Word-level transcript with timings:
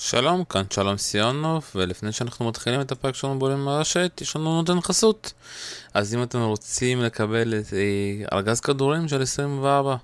שלום, 0.00 0.44
כאן 0.44 0.62
שלום 0.70 0.96
סיונוב, 0.96 1.70
ולפני 1.74 2.12
שאנחנו 2.12 2.48
מתחילים 2.48 2.80
את 2.80 2.92
הפרק 2.92 3.14
שלנו 3.14 3.38
בעולים 3.38 3.64
ברשת, 3.64 4.18
יש 4.20 4.36
לנו 4.36 4.62
נותן 4.62 4.80
חסות. 4.80 5.32
אז 5.94 6.14
אם 6.14 6.22
אתם 6.22 6.40
רוצים 6.40 7.02
לקבל 7.02 7.54
את 7.54 7.72
אה, 7.72 8.36
ארגז 8.36 8.60
כדורים 8.60 9.08
של 9.08 9.22
24 9.22 9.96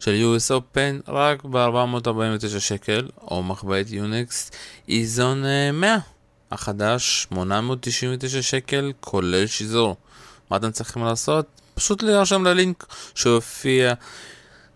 של 0.00 0.22
US 0.22 0.50
Open 0.50 1.10
רק 1.12 1.44
ב-449 1.44 2.60
שקל, 2.60 3.08
או 3.20 3.42
מחבאת 3.42 3.90
יוניקס 3.90 4.50
איזון 4.88 5.42
100 5.72 5.98
החדש, 6.50 7.26
899 7.28 8.42
שקל, 8.42 8.92
כולל 9.00 9.46
שיזור. 9.46 9.96
מה 10.50 10.56
אתם 10.56 10.70
צריכים 10.70 11.04
לעשות? 11.04 11.46
פשוט 11.74 12.02
להירשם 12.02 12.44
ללינק 12.44 12.86
שהופיע 13.14 13.94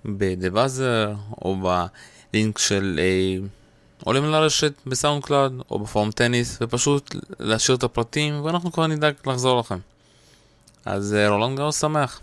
בדבאזר, 0.04 1.14
או 1.42 1.56
בלינק 2.32 2.58
של... 2.58 3.00
אה, 3.02 3.57
עולים 4.08 4.24
לרשת 4.24 4.72
בסאונד 4.86 5.24
קלאד 5.24 5.52
או 5.70 5.78
בפורום 5.78 6.10
טניס 6.10 6.58
ופשוט 6.60 7.14
להשאיר 7.40 7.76
את 7.76 7.82
הפרטים 7.82 8.44
ואנחנו 8.44 8.72
כבר 8.72 8.86
נדאג 8.86 9.14
לחזור 9.26 9.60
לכם. 9.60 9.78
אז 10.84 11.14
אה, 11.14 11.28
רולאן 11.28 11.58
גארוס 11.58 11.80
שמח. 11.80 12.20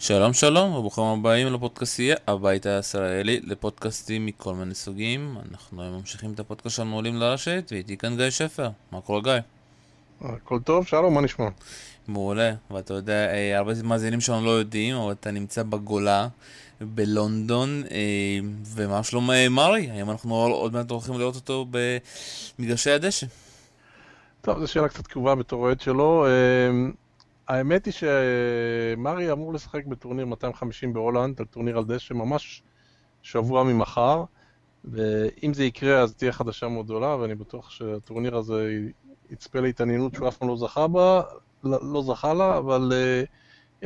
שלום 0.00 0.32
שלום 0.32 0.74
וברוכים 0.74 1.04
הבאים 1.04 1.54
לפודקאסטייה 1.54 2.16
הבית 2.26 2.66
הישראלי 2.66 3.40
לפודקאסטים 3.44 4.26
מכל 4.26 4.54
מיני 4.54 4.74
סוגים 4.74 5.36
אנחנו 5.50 5.98
ממשיכים 5.98 6.32
את 6.32 6.40
הפודקאסט 6.40 6.76
שלנו 6.76 6.94
עולים 6.94 7.16
לרשת 7.16 7.68
ואיתי 7.70 7.96
כאן 7.96 8.16
גיא 8.16 8.30
שפר 8.30 8.68
מה 8.92 9.00
קורה 9.00 9.20
גיא? 9.20 9.53
הכל 10.24 10.60
טוב 10.60 10.86
שלום 10.86 11.14
מה 11.14 11.20
נשמע? 11.20 11.48
מעולה, 12.08 12.52
ואתה 12.70 12.94
יודע, 12.94 13.32
אה, 13.32 13.58
הרבה 13.58 13.72
מאזינים 13.84 14.20
שלנו 14.20 14.44
לא 14.44 14.50
יודעים, 14.50 14.96
אבל 14.96 15.12
אתה 15.12 15.30
נמצא 15.30 15.62
בגולה, 15.62 16.28
בלונדון, 16.80 17.82
אה, 17.90 18.38
ומה 18.64 19.02
שלום 19.02 19.30
אה, 19.30 19.48
מרי? 19.48 19.90
האם 19.90 20.10
אנחנו 20.10 20.34
עוד 20.36 20.72
מעט 20.72 20.90
הולכים 20.90 21.18
לראות 21.18 21.34
אותו 21.34 21.66
במגרשי 21.70 22.90
הדשא? 22.90 23.26
טוב, 24.40 24.58
זו 24.58 24.68
שאלה 24.68 24.88
קצת 24.88 25.06
כאובה 25.06 25.34
בתור 25.34 25.62
אוהד 25.62 25.80
שלו. 25.80 26.26
האמת 27.48 27.86
היא 27.86 27.94
שמרי 27.94 29.32
אמור 29.32 29.54
לשחק 29.54 29.86
בטורניר 29.86 30.26
250 30.26 30.92
בהולנד, 30.92 31.40
על 31.40 31.46
טורניר 31.46 31.78
על 31.78 31.84
דשא, 31.84 32.14
ממש 32.14 32.62
שבוע 33.22 33.64
ממחר, 33.64 34.24
ואם 34.84 35.54
זה 35.54 35.64
יקרה 35.64 36.00
אז 36.00 36.14
תהיה 36.14 36.32
חדשה 36.32 36.68
מאוד 36.68 36.84
גדולה, 36.84 37.16
ואני 37.16 37.34
בטוח 37.34 37.70
שהטורניר 37.70 38.36
הזה 38.36 38.70
יצפה 39.30 39.60
להתעניינות 39.60 40.14
שהוא 40.14 40.28
אף 40.28 40.36
פעם 40.36 40.48
לא 40.48 40.56
זכה 40.56 40.88
בה, 40.88 41.22
לא, 41.64 41.78
לא 41.92 42.02
זכה 42.02 42.34
לה, 42.34 42.58
אבל 42.58 42.92
uh, 42.92 43.26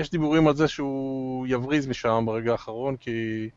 יש 0.01 0.11
דיבורים 0.11 0.49
על 0.49 0.57
זה 0.57 0.69
שהוא 0.69 1.47
יבריז 1.47 1.87
משם 1.87 2.25
ברגע 2.27 2.53
האחרון, 2.53 2.97
כי 2.97 3.49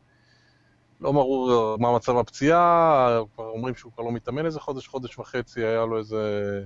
לא 1.00 1.12
ברור 1.12 1.76
מה 1.78 1.96
מצב 1.96 2.16
הפציעה, 2.16 3.20
כבר 3.34 3.48
אומרים 3.48 3.74
שהוא 3.74 3.92
כבר 3.92 4.04
לא 4.04 4.12
מתאמן 4.12 4.46
איזה 4.46 4.60
חודש, 4.60 4.88
חודש 4.88 5.18
וחצי, 5.18 5.64
היה 5.64 5.84
לו 5.84 5.98
איזה... 5.98 6.64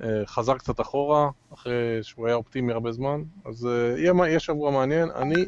Uh, 0.00 0.04
חזר 0.26 0.58
קצת 0.58 0.80
אחורה, 0.80 1.30
אחרי 1.54 1.98
שהוא 2.02 2.26
היה 2.26 2.36
אופטימי 2.36 2.72
הרבה 2.72 2.92
זמן, 2.92 3.22
אז 3.44 3.64
uh, 3.64 4.00
יהיה, 4.00 4.40
שבוע 4.40 4.70
מעניין. 4.70 5.10
אני, 5.10 5.44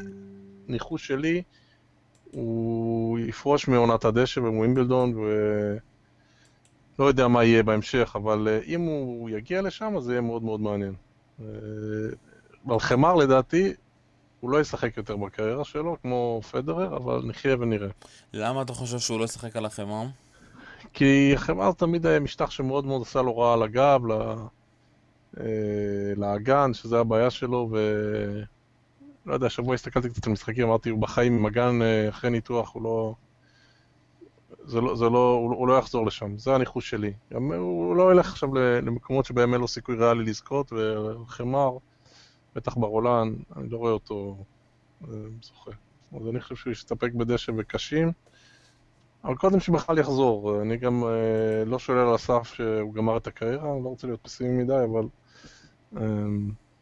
ניחוש 0.67 1.07
שלי, 1.07 1.43
הוא 2.31 3.19
יפרוש 3.19 3.67
מעונת 3.67 4.05
הדשא 4.05 4.41
בווימבלדון, 4.41 5.13
ו... 5.15 5.21
לא 6.99 7.05
יודע 7.05 7.27
מה 7.27 7.43
יהיה 7.43 7.63
בהמשך, 7.63 8.11
אבל 8.15 8.47
אם 8.65 8.81
הוא 8.81 9.29
יגיע 9.29 9.61
לשם, 9.61 9.97
אז 9.97 10.03
זה 10.03 10.11
יהיה 10.11 10.21
מאוד 10.21 10.43
מאוד 10.43 10.61
מעניין. 10.61 10.93
מלחמר 12.65 13.15
לדעתי, 13.15 13.73
הוא 14.39 14.51
לא 14.51 14.61
ישחק 14.61 14.97
יותר 14.97 15.17
בקריירה 15.17 15.63
שלו, 15.63 15.97
כמו 16.01 16.41
פדרר, 16.51 16.97
אבל 16.97 17.21
נחיה 17.25 17.55
ונראה. 17.59 17.89
למה 18.33 18.61
אתה 18.61 18.73
חושב 18.73 18.99
שהוא 18.99 19.19
לא 19.19 19.25
ישחק 19.25 19.55
על 19.55 19.65
החמר? 19.65 20.05
כי 20.93 21.33
החמר 21.35 21.71
תמיד 21.71 22.05
היה 22.05 22.19
משטח 22.19 22.49
שמאוד 22.49 22.85
מאוד 22.85 23.01
עשה 23.01 23.21
לו 23.21 23.37
רע 23.37 23.53
על 23.53 23.63
הגב, 23.63 24.01
אה, 25.39 25.43
לאגן, 26.15 26.73
שזה 26.73 26.99
הבעיה 26.99 27.29
שלו, 27.29 27.69
ו... 27.71 27.77
לא 29.25 29.33
יודע, 29.33 29.47
השבוע 29.47 29.73
הסתכלתי 29.73 30.09
קצת 30.09 30.27
על 30.27 30.33
משחקים, 30.33 30.67
אמרתי, 30.67 30.89
הוא 30.89 31.01
בחיים 31.01 31.37
עם 31.37 31.45
אגן 31.45 31.81
אה, 31.81 32.09
אחרי 32.09 32.29
ניתוח, 32.29 32.73
הוא 32.73 32.83
לא... 32.83 33.15
זה 34.67 34.81
לא, 34.81 34.95
זה 34.95 35.05
לא, 35.05 35.33
הוא, 35.33 35.55
הוא 35.55 35.67
לא 35.67 35.77
יחזור 35.77 36.05
לשם, 36.05 36.37
זה 36.37 36.55
הניחוש 36.55 36.89
שלי. 36.89 37.13
גם 37.33 37.51
הוא 37.53 37.95
לא 37.95 38.11
ילך 38.11 38.31
עכשיו 38.31 38.55
למקומות 38.55 39.25
שבהם 39.25 39.53
אין 39.53 39.61
לו 39.61 39.67
סיכוי 39.67 39.95
ריאלי 39.95 40.23
לזכות, 40.23 40.73
וחמר, 40.73 41.77
בטח 42.55 42.75
ברולן, 42.75 43.33
אני 43.55 43.69
לא 43.69 43.77
רואה 43.77 43.91
אותו 43.91 44.37
אה, 45.03 45.07
זוכה. 45.41 45.71
אז 46.15 46.27
אני 46.27 46.41
חושב 46.41 46.55
שהוא 46.55 46.71
יסתפק 46.71 47.11
בדשא 47.13 47.51
וקשים, 47.57 48.11
אבל 49.23 49.35
קודם 49.35 49.59
שבכלל 49.59 49.97
יחזור. 49.97 50.61
אני 50.61 50.77
גם 50.77 51.03
אה, 51.03 51.65
לא 51.65 51.79
שולל 51.79 52.07
על 52.07 52.15
הסף 52.15 52.53
שהוא 52.53 52.93
גמר 52.93 53.17
את 53.17 53.27
הקריירה, 53.27 53.73
אני 53.73 53.83
לא 53.83 53.89
רוצה 53.89 54.07
להיות 54.07 54.19
פסימי 54.21 54.63
מדי, 54.63 54.83
אבל 54.91 55.07
אה, 55.97 56.01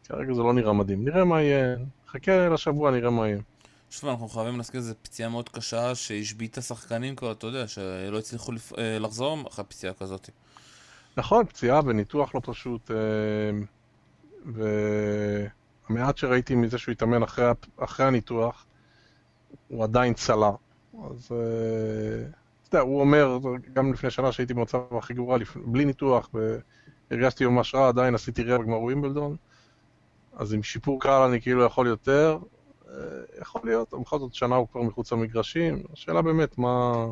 כרגע 0.04 0.34
זה 0.34 0.42
לא 0.42 0.52
נראה 0.52 0.72
מדהים. 0.72 1.04
נראה 1.04 1.24
מה 1.24 1.42
יהיה, 1.42 1.76
חכה 2.08 2.48
לשבוע, 2.48 2.90
נראה 2.90 3.10
מה 3.10 3.28
יהיה. 3.28 3.38
שוב, 3.90 4.10
אנחנו 4.10 4.28
חייבים 4.28 4.56
להזכיר 4.56 4.80
שזו 4.80 4.94
פציעה 5.02 5.28
מאוד 5.28 5.48
קשה 5.48 5.94
שהשביתה 5.94 6.60
שחקנים 6.62 7.16
כבר, 7.16 7.32
אתה 7.32 7.46
יודע, 7.46 7.68
שלא 7.68 8.18
הצליחו 8.18 8.52
לפ... 8.52 8.72
אה, 8.78 8.98
לחזור 8.98 9.48
אחרי 9.48 9.64
פציעה 9.64 9.94
כזאת. 9.94 10.30
נכון, 11.16 11.46
פציעה 11.46 11.80
וניתוח 11.84 12.34
לא 12.34 12.40
פשוט, 12.44 12.90
אה, 12.90 12.96
והמעט 15.88 16.16
שראיתי 16.16 16.54
מזה 16.54 16.78
שהוא 16.78 16.92
התאמן 16.92 17.22
אחרי, 17.22 17.44
אחרי 17.76 18.06
הניתוח, 18.06 18.66
הוא 19.68 19.84
עדיין 19.84 20.14
צלה. 20.14 20.50
אז 21.04 21.28
אה, 21.32 22.28
אתה 22.68 22.76
יודע, 22.76 22.80
הוא 22.80 23.00
אומר, 23.00 23.38
גם 23.72 23.92
לפני 23.92 24.10
שנה 24.10 24.32
שהייתי 24.32 24.54
במצב 24.54 24.78
הכי 24.98 25.14
גרוע, 25.14 25.38
בלי 25.64 25.84
ניתוח, 25.84 26.30
והרגשתי 27.10 27.46
ממש 27.46 27.74
רע, 27.74 27.88
עדיין 27.88 28.14
עשיתי 28.14 28.42
רבע 28.42 28.64
גמר 28.64 28.80
ווימבלדון. 28.80 29.36
אז 30.36 30.52
עם 30.52 30.62
שיפור 30.62 31.00
קהל 31.00 31.22
אני 31.22 31.40
כאילו 31.40 31.64
יכול 31.64 31.86
יותר, 31.86 32.38
יכול 33.40 33.60
להיות, 33.64 33.94
בכל 34.00 34.18
זאת 34.18 34.34
שנה 34.34 34.56
הוא 34.56 34.68
כבר 34.68 34.82
מחוץ 34.82 35.12
למגרשים, 35.12 35.82
השאלה 35.92 36.22
באמת 36.22 36.58
מה, 36.58 37.06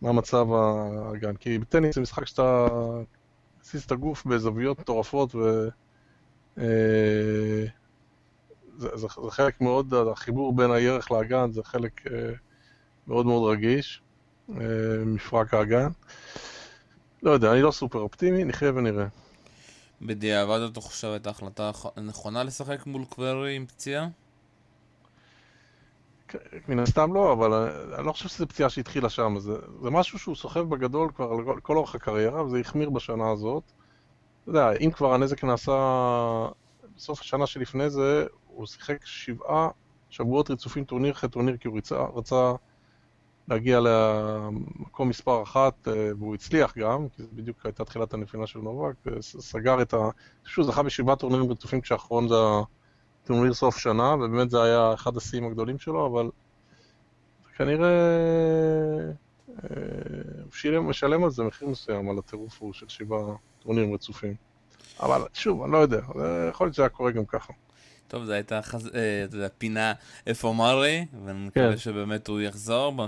מה 0.00 0.12
מצב 0.12 0.46
הגן, 0.52 1.36
כי 1.36 1.58
בטניס 1.58 1.94
זה 1.94 2.00
משחק 2.00 2.26
שאתה 2.26 2.66
מסיס 3.62 3.86
את 3.86 3.92
הגוף 3.92 4.26
בזוויות 4.26 4.80
מטורפות 4.80 5.34
ו... 5.34 5.68
אה, 6.58 7.64
זה, 8.76 8.88
זה, 8.94 9.06
זה 9.24 9.30
חלק 9.30 9.60
מאוד, 9.60 9.94
החיבור 10.12 10.56
בין 10.56 10.70
הירך 10.70 11.10
לאגן 11.10 11.52
זה 11.52 11.62
חלק 11.64 12.06
אה, 12.06 12.32
מאוד 13.06 13.26
מאוד 13.26 13.52
רגיש, 13.52 14.02
מפרק 15.06 15.54
האגן. 15.54 15.88
לא 17.22 17.30
יודע, 17.30 17.52
אני 17.52 17.62
לא 17.62 17.70
סופר 17.70 17.98
אופטימי, 17.98 18.44
נחיה 18.44 18.72
ונראה. 18.74 19.06
בדיעבד 20.02 20.60
אתה 20.72 20.80
חושב 20.80 21.08
את 21.16 21.26
ההחלטה 21.26 21.70
הנכונה 21.96 22.44
לשחק 22.44 22.86
מול 22.86 23.04
קוורי 23.04 23.56
עם 23.56 23.66
פציעה? 23.66 24.08
מן 26.68 26.78
הסתם 26.78 27.14
לא, 27.14 27.32
אבל 27.32 27.52
אני 27.98 28.06
לא 28.06 28.12
חושב 28.12 28.28
שזו 28.28 28.46
פציעה 28.48 28.70
שהתחילה 28.70 29.08
שם, 29.08 29.34
זה, 29.38 29.52
זה 29.82 29.90
משהו 29.90 30.18
שהוא 30.18 30.36
סוחב 30.36 30.60
בגדול 30.60 31.10
כבר 31.16 31.32
על 31.32 31.60
כל 31.60 31.76
אורך 31.76 31.94
הקריירה, 31.94 32.44
וזה 32.44 32.58
החמיר 32.58 32.90
בשנה 32.90 33.30
הזאת. 33.30 33.62
אתה 34.42 34.50
יודע, 34.50 34.72
אם 34.72 34.90
כבר 34.90 35.14
הנזק 35.14 35.44
נעשה 35.44 35.72
בסוף 36.96 37.20
השנה 37.20 37.46
שלפני 37.46 37.90
זה, 37.90 38.26
הוא 38.46 38.66
שיחק 38.66 39.04
שבעה 39.04 39.68
שבועות 40.10 40.50
רצופים 40.50 40.84
טורניר 40.84 41.12
אחרי 41.12 41.30
טורניר, 41.30 41.56
כי 41.56 41.68
הוא 41.68 41.76
רצה, 41.76 42.04
רצה 42.14 42.52
להגיע 43.48 43.80
למקום 43.80 45.08
מספר 45.08 45.42
אחת, 45.42 45.88
אה, 45.88 46.10
והוא 46.18 46.34
הצליח 46.34 46.78
גם, 46.78 47.08
כי 47.08 47.22
זו 47.22 47.28
בדיוק 47.32 47.56
הייתה 47.64 47.84
תחילת 47.84 48.14
הנפילה 48.14 48.46
של 48.46 48.58
נובק, 48.58 48.94
וסגר 49.06 49.82
את 49.82 49.94
ה... 49.94 49.98
שוב, 50.44 50.66
זכה 50.66 50.82
בשבעה 50.82 51.16
טורנירים 51.16 51.50
רצופים 51.50 51.80
כשהאחרון 51.80 52.28
זה 52.28 52.34
טורניר 53.24 53.54
סוף 53.54 53.78
שנה, 53.78 54.14
ובאמת 54.14 54.50
זה 54.50 54.62
היה 54.62 54.94
אחד 54.94 55.16
השיאים 55.16 55.46
הגדולים 55.46 55.78
שלו, 55.78 56.06
אבל 56.06 56.30
כנראה 57.56 57.88
אה, 59.48 59.66
הוא 60.42 60.52
שילם, 60.52 60.90
משלם 60.90 61.24
על 61.24 61.30
זה 61.30 61.42
מחיר 61.42 61.68
מסוים, 61.68 62.10
על 62.10 62.18
הטירוף 62.18 62.62
ההוא 62.62 62.72
של 62.72 62.88
שבעה 62.88 63.34
טורנירים 63.62 63.94
רצופים. 63.94 64.34
אבל 65.00 65.22
שוב, 65.32 65.62
אני 65.62 65.72
לא 65.72 65.78
יודע, 65.78 66.00
יכול 66.50 66.66
להיות 66.66 66.74
שזה 66.74 66.82
היה 66.82 66.88
קורה 66.88 67.10
גם 67.10 67.24
ככה. 67.24 67.52
טוב, 68.08 68.24
זו 68.24 68.32
הייתה 68.32 68.62
חז... 68.62 68.90
אה, 68.94 69.48
פינה 69.58 69.92
איפה 70.26 70.52
מרי, 70.52 71.06
ואני 71.24 71.46
מקווה 71.46 71.72
כן. 71.72 71.78
שבאמת 71.78 72.28
הוא 72.28 72.40
יחזור. 72.40 73.06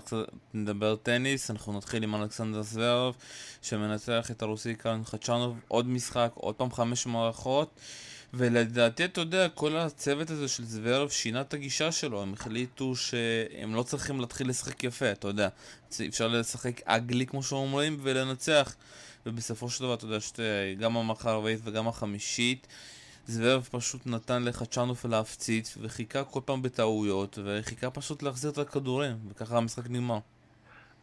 נדבר 0.54 0.96
טניס, 0.96 1.50
אנחנו 1.50 1.72
נתחיל 1.72 2.02
עם 2.02 2.14
אלכסנדר 2.14 2.62
זוורב, 2.62 3.14
שמנצח 3.62 4.30
את 4.30 4.42
הרוסי 4.42 4.74
קרן 4.74 5.04
חדשנוב, 5.04 5.60
עוד 5.68 5.86
משחק, 5.86 6.30
עוד 6.34 6.54
פעם 6.54 6.72
חמש 6.72 7.06
מערכות. 7.06 7.80
ולדעתי, 8.34 9.04
אתה 9.04 9.20
יודע, 9.20 9.48
כל 9.48 9.76
הצוות 9.76 10.30
הזה 10.30 10.48
של 10.48 10.64
זוורב 10.64 11.10
שינה 11.10 11.40
את 11.40 11.54
הגישה 11.54 11.92
שלו, 11.92 12.22
הם 12.22 12.32
החליטו 12.32 12.96
שהם 12.96 13.74
לא 13.74 13.82
צריכים 13.82 14.20
להתחיל 14.20 14.48
לשחק 14.48 14.84
יפה, 14.84 15.12
אתה 15.12 15.28
יודע. 15.28 15.48
אפשר 16.08 16.28
לשחק 16.28 16.80
אגלי, 16.84 17.26
כמו 17.26 17.42
שאומרים, 17.42 17.98
ולנצח. 18.02 18.74
ובסופו 19.26 19.70
של 19.70 19.84
דבר, 19.84 19.94
אתה 19.94 20.04
יודע, 20.04 20.20
שתי, 20.20 20.42
גם 20.80 20.96
המחר 20.96 21.30
הרביעית 21.30 21.60
וגם 21.64 21.88
החמישית, 21.88 22.66
זוורב 23.26 23.68
פשוט 23.70 24.06
נתן 24.06 24.42
לחדשנוף 24.42 25.04
להפציץ, 25.04 25.78
וחיכה 25.80 26.24
כל 26.24 26.40
פעם 26.44 26.62
בטעויות, 26.62 27.38
וחיכה 27.44 27.90
פשוט 27.90 28.22
להחזיר 28.22 28.50
את 28.50 28.58
הכדורים, 28.58 29.16
וככה 29.28 29.56
המשחק 29.56 29.90
נגמר. 29.90 30.18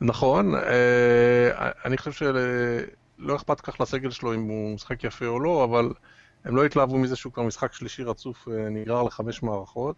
נכון, 0.02 0.56
אה, 0.56 1.72
אני 1.86 1.98
חושב 1.98 2.12
שלא 2.12 3.36
אכפת 3.36 3.62
כך 3.62 3.82
לסגל 3.82 4.12
שלו 4.12 4.34
אם 4.34 4.42
הוא 4.42 4.76
משחק 4.76 5.04
יפה 5.04 5.26
או 5.26 5.40
לא, 5.40 5.64
אבל 5.64 5.90
הם 6.46 6.56
לא 6.56 6.66
התלהבו 6.66 6.98
מזה 6.98 7.16
שהוא 7.16 7.34
כבר 7.34 7.44
משחק 7.44 7.74
שלישי 7.74 8.04
רצוף 8.04 8.48
אה, 8.48 8.70
נגרר 8.70 9.04
לחמש 9.04 9.44
מערכות, 9.44 9.96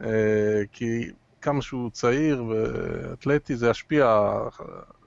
אה, 0.00 0.62
כי 0.72 1.10
כמה 1.40 1.62
שהוא 1.62 1.90
צעיר 1.90 2.44
ואתלטי 2.44 3.56
זה 3.56 3.68
ישפיע, 3.70 4.32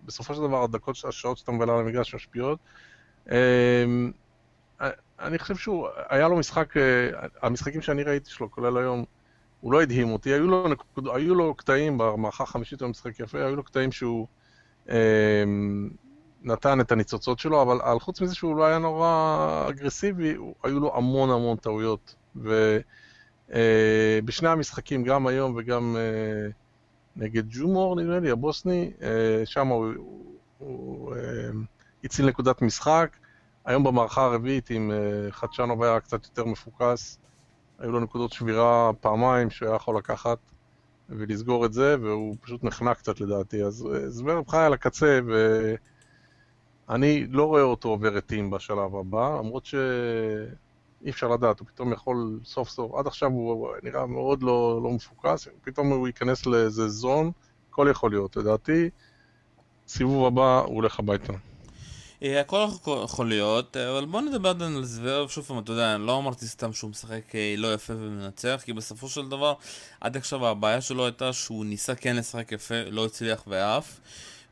בסופו 0.06 0.34
של 0.34 0.42
דבר 0.42 0.64
הדקות, 0.64 0.98
השעות 1.08 1.38
שאתה 1.38 1.52
מבלה 1.52 1.74
על 1.74 1.80
המגרש 1.80 2.16
משפיעות. 2.16 2.60
אני 5.20 5.40
חושב 5.40 5.56
שהוא, 5.56 5.88
היה 6.10 6.28
לו 6.28 6.38
משחק, 6.38 6.74
המשחקים 7.42 7.82
שאני 7.82 8.04
ראיתי 8.04 8.30
שלו, 8.30 8.52
כולל 8.52 8.78
היום, 8.78 9.06
הוא 9.62 9.74
לא 9.74 9.82
הדהים 9.82 10.10
אותי, 10.10 10.34
היו 10.34 10.48
לו, 10.48 10.68
היו 11.14 11.36
לו 11.36 11.56
קטעים 11.56 11.98
במערכה 11.98 12.44
החמישית, 12.44 12.82
הוא 12.82 12.90
משחק 12.90 13.20
יפה, 13.20 13.38
היו 13.38 13.56
לו 13.56 13.64
קטעים 13.64 13.92
שהוא 13.92 14.28
אה, 14.90 15.44
נתן 16.48 16.82
את 16.82 16.92
הניצוצות 16.92 17.40
שלו, 17.40 17.62
אבל 17.62 17.80
על 17.84 18.00
חוץ 18.00 18.22
מזה 18.22 18.36
שהוא 18.36 18.58
לא 18.58 18.66
היה 18.66 18.78
נורא 18.78 19.66
אגרסיבי, 19.70 20.36
היו 20.64 20.80
לו 20.80 20.96
המון 20.96 21.30
המון 21.30 21.58
טעויות. 21.58 22.16
ובשני 22.36 24.48
אה, 24.48 24.54
המשחקים, 24.54 25.04
גם 25.04 25.28
היום 25.28 25.54
וגם 25.58 25.96
אה, 25.98 26.50
נגד 27.16 27.44
ג'ומור, 27.50 27.96
נדמה 27.96 28.20
לי, 28.20 28.32
הבוסני, 28.32 28.92
אה, 29.02 29.42
שם 29.46 29.68
הוא, 29.68 29.94
הוא, 30.58 31.16
הציל 32.04 32.26
נקודת 32.26 32.62
משחק. 32.62 33.18
היום 33.66 33.84
במערכה 33.84 34.26
הרביעית, 34.26 34.72
אם 34.72 34.92
חדשנוב 35.32 35.84
היה 35.84 36.00
קצת 36.00 36.26
יותר 36.26 36.46
מפוקס, 36.46 37.20
היו 37.80 37.92
לו 37.92 38.00
נקודות 38.00 38.34
שבירה 38.34 38.92
פעמיים 39.02 39.50
שהוא 39.50 39.68
היה 39.68 39.76
יכול 39.76 39.98
לקחת 39.98 40.38
ולסגור 41.10 41.66
את 41.66 41.74
זה, 41.74 41.96
והוא 42.02 42.36
פשוט 42.42 42.64
נחנק 42.64 42.98
קצת 42.98 43.22
לדעתי. 43.22 43.64
אז 43.64 43.88
זוורב 44.08 44.50
חי 44.50 44.58
על 44.58 44.74
הקצה, 44.74 45.20
ואני 46.90 47.28
לא 47.30 47.44
רואה 47.44 47.62
אותו 47.62 47.90
עובר 47.90 48.18
את 48.18 48.26
טים 48.26 48.50
בשלב 48.50 48.96
הבא, 48.96 49.38
למרות 49.40 49.66
שאי 49.66 51.10
אפשר 51.10 51.28
לדעת, 51.28 51.60
הוא 51.60 51.68
פתאום 51.68 51.94
יכול 51.94 52.40
סוף 52.46 52.70
סוף, 52.70 52.94
עד 52.96 53.08
עכשיו 53.08 53.30
הוא 53.30 53.70
נראה 53.84 54.06
מאוד 54.06 54.44
לא, 54.44 54.80
לא 54.84 54.90
מפוקס, 54.92 55.48
פתאום 55.64 55.90
הוא 55.90 56.08
ייכנס 56.08 56.46
לאיזה 56.46 56.90
זון, 56.90 57.32
הכל 57.70 57.88
יכול 57.92 58.12
להיות, 58.12 58.38
לדעתי. 58.38 58.90
סיבוב 59.88 60.26
הבא 60.26 60.60
הוא 60.60 60.76
הולך 60.76 61.00
הביתה. 61.00 61.34
אה, 62.24 62.42
הכל 62.42 62.66
יכול 63.04 63.30
להיות, 63.30 63.78
אבל 63.78 64.06
בוא 64.06 64.22
נדבר 64.22 64.50
עדיין 64.50 64.76
על 64.76 64.86
זוורב, 64.86 65.30
שוב 65.30 65.46
פעם, 65.46 65.60
אתה 65.60 65.72
יודע, 65.72 65.96
אני 65.96 66.08
לא 66.08 66.18
אמרתי 66.18 66.46
סתם 66.46 66.74
שהוא 66.74 66.90
משחק 66.90 67.36
אה, 67.36 67.56
לא 67.58 67.74
יפה 67.74 67.94
ומנצח, 67.94 68.62
כי 68.66 68.74
בסופו 68.74 69.10
של 69.10 69.30
דבר, 69.30 69.54
עד 70.02 70.18
עכשיו 70.18 70.48
הבעיה 70.48 70.82
שלו 70.82 71.06
הייתה 71.06 71.34
שהוא 71.34 71.66
ניסה 71.66 71.96
כן 71.96 72.16
לשחק 72.16 72.52
יפה, 72.52 72.84
לא 72.92 73.06
הצליח 73.06 73.44
ואף, 73.48 74.00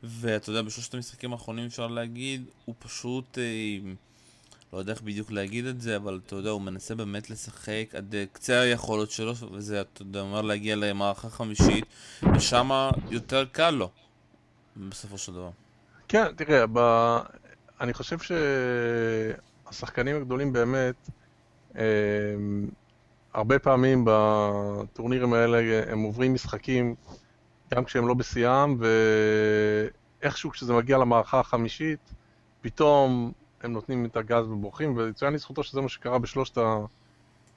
ואתה 0.02 0.50
יודע, 0.50 0.62
בשלושת 0.62 0.94
המשחקים 0.94 1.32
האחרונים 1.32 1.66
אפשר 1.66 1.86
להגיד, 1.86 2.44
הוא 2.64 2.74
פשוט, 2.78 3.38
אה, 3.38 3.78
לא 4.72 4.78
יודע 4.78 4.92
איך 4.92 5.02
בדיוק 5.02 5.30
להגיד 5.30 5.66
את 5.66 5.80
זה, 5.80 5.96
אבל 5.96 6.20
אתה 6.26 6.36
יודע, 6.36 6.50
הוא 6.50 6.60
מנסה 6.60 6.94
באמת 6.94 7.30
לשחק 7.30 7.84
עד 7.94 8.14
קצה 8.32 8.60
היכולות 8.60 9.10
שלו, 9.10 9.32
וזה, 9.52 9.80
אתה 9.80 10.02
יודע, 10.02 10.20
אומר 10.20 10.42
להגיע 10.42 10.76
למערכה 10.76 11.30
חמישית, 11.30 11.84
ושם 12.34 12.70
יותר 13.10 13.44
קל 13.52 13.70
לו, 13.70 13.90
בסופו 14.76 15.18
של 15.18 15.32
דבר. 15.32 15.50
כן, 16.08 16.24
תראה, 16.36 16.64
ב... 16.72 16.78
אני 17.80 17.94
חושב 17.94 18.16
שהשחקנים 19.68 20.16
הגדולים 20.16 20.52
באמת, 20.52 21.10
הם, 21.74 22.68
הרבה 23.34 23.58
פעמים 23.58 24.04
בטורנירים 24.06 25.32
האלה 25.32 25.82
הם 25.92 26.02
עוברים 26.02 26.34
משחקים 26.34 26.94
גם 27.74 27.84
כשהם 27.84 28.08
לא 28.08 28.14
בשיאם, 28.14 28.76
ואיכשהו 30.22 30.50
כשזה 30.50 30.72
מגיע 30.72 30.98
למערכה 30.98 31.40
החמישית, 31.40 32.12
פתאום 32.60 33.32
הם 33.62 33.72
נותנים 33.72 34.04
את 34.04 34.16
הגז 34.16 34.46
ובורחים, 34.46 34.96
ויצוין 34.96 35.34
לזכותו 35.34 35.62
שזה 35.62 35.80
מה 35.80 35.88
שקרה 35.88 36.18
בשלושת 36.18 36.58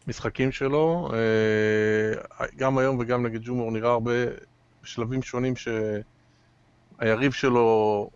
המשחקים 0.07 0.51
שלו. 0.51 1.09
אה, 1.13 2.45
גם 2.57 2.77
היום 2.77 2.97
וגם 2.99 3.25
נגד 3.25 3.39
ג'ומור 3.43 3.71
נראה 3.71 3.91
הרבה 3.91 4.11
בשלבים 4.83 5.21
שונים 5.21 5.53
שהיריב 6.99 7.31
שלו 7.31 8.09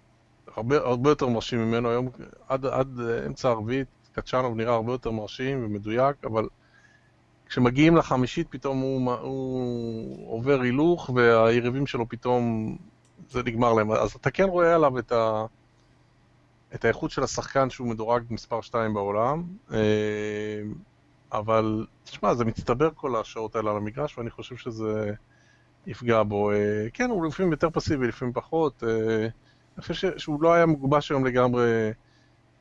הרבה, 0.56 0.78
הרבה 0.78 1.10
יותר 1.10 1.28
מרשים 1.28 1.60
ממנו 1.60 1.90
היום, 1.90 2.10
עד, 2.48 2.66
עד 2.66 3.00
אמצע 3.28 3.50
הרביעית, 3.50 3.88
קצ'אנוב 4.14 4.56
נראה 4.56 4.74
הרבה 4.74 4.92
יותר 4.92 5.12
מרשים 5.12 5.66
ומדויק, 5.66 6.16
אבל 6.26 6.48
כשמגיעים 7.46 7.96
לחמישית 7.96 8.48
פתאום 8.50 8.80
הוא, 8.80 9.12
הוא 9.12 10.32
עובר 10.38 10.62
הילוך 10.62 11.10
והיריבים 11.16 11.88
שלו 11.88 12.10
פתאום 12.10 12.76
זה 13.30 13.44
נגמר 13.44 13.74
להם. 13.74 13.92
אז 13.92 14.12
אתה 14.12 14.32
כן 14.32 14.44
רואה 14.44 14.76
עליו 14.76 15.00
את, 15.00 15.12
ה, 15.12 15.46
את 16.76 16.86
האיכות 16.86 17.12
של 17.12 17.24
השחקן 17.24 17.70
שהוא 17.70 17.88
מדורג 17.88 18.24
מספר 18.30 18.62
2 18.62 18.94
בעולם, 18.94 19.44
אה, 19.72 19.78
אבל 21.32 21.86
תשמע, 22.04 22.34
זה 22.34 22.46
מצטבר 22.46 22.90
כל 22.96 23.16
השעות 23.16 23.56
האלה 23.56 23.72
על 23.72 23.78
המגרש 23.78 24.18
ואני 24.18 24.30
חושב 24.30 24.56
שזה 24.56 25.14
יפגע 25.88 26.24
בו. 26.24 26.52
אה, 26.52 26.88
כן, 26.94 27.10
הוא 27.10 27.26
לפעמים 27.26 27.52
יותר 27.52 27.70
פסיבי, 27.70 28.08
לפעמים 28.08 28.34
פחות. 28.34 28.84
אה, 28.84 29.28
אני 29.76 29.82
חושב 29.82 30.18
שהוא 30.18 30.44
לא 30.44 30.54
היה 30.54 30.66
מגובש 30.66 31.12
היום 31.12 31.26
לגמרי 31.26 31.92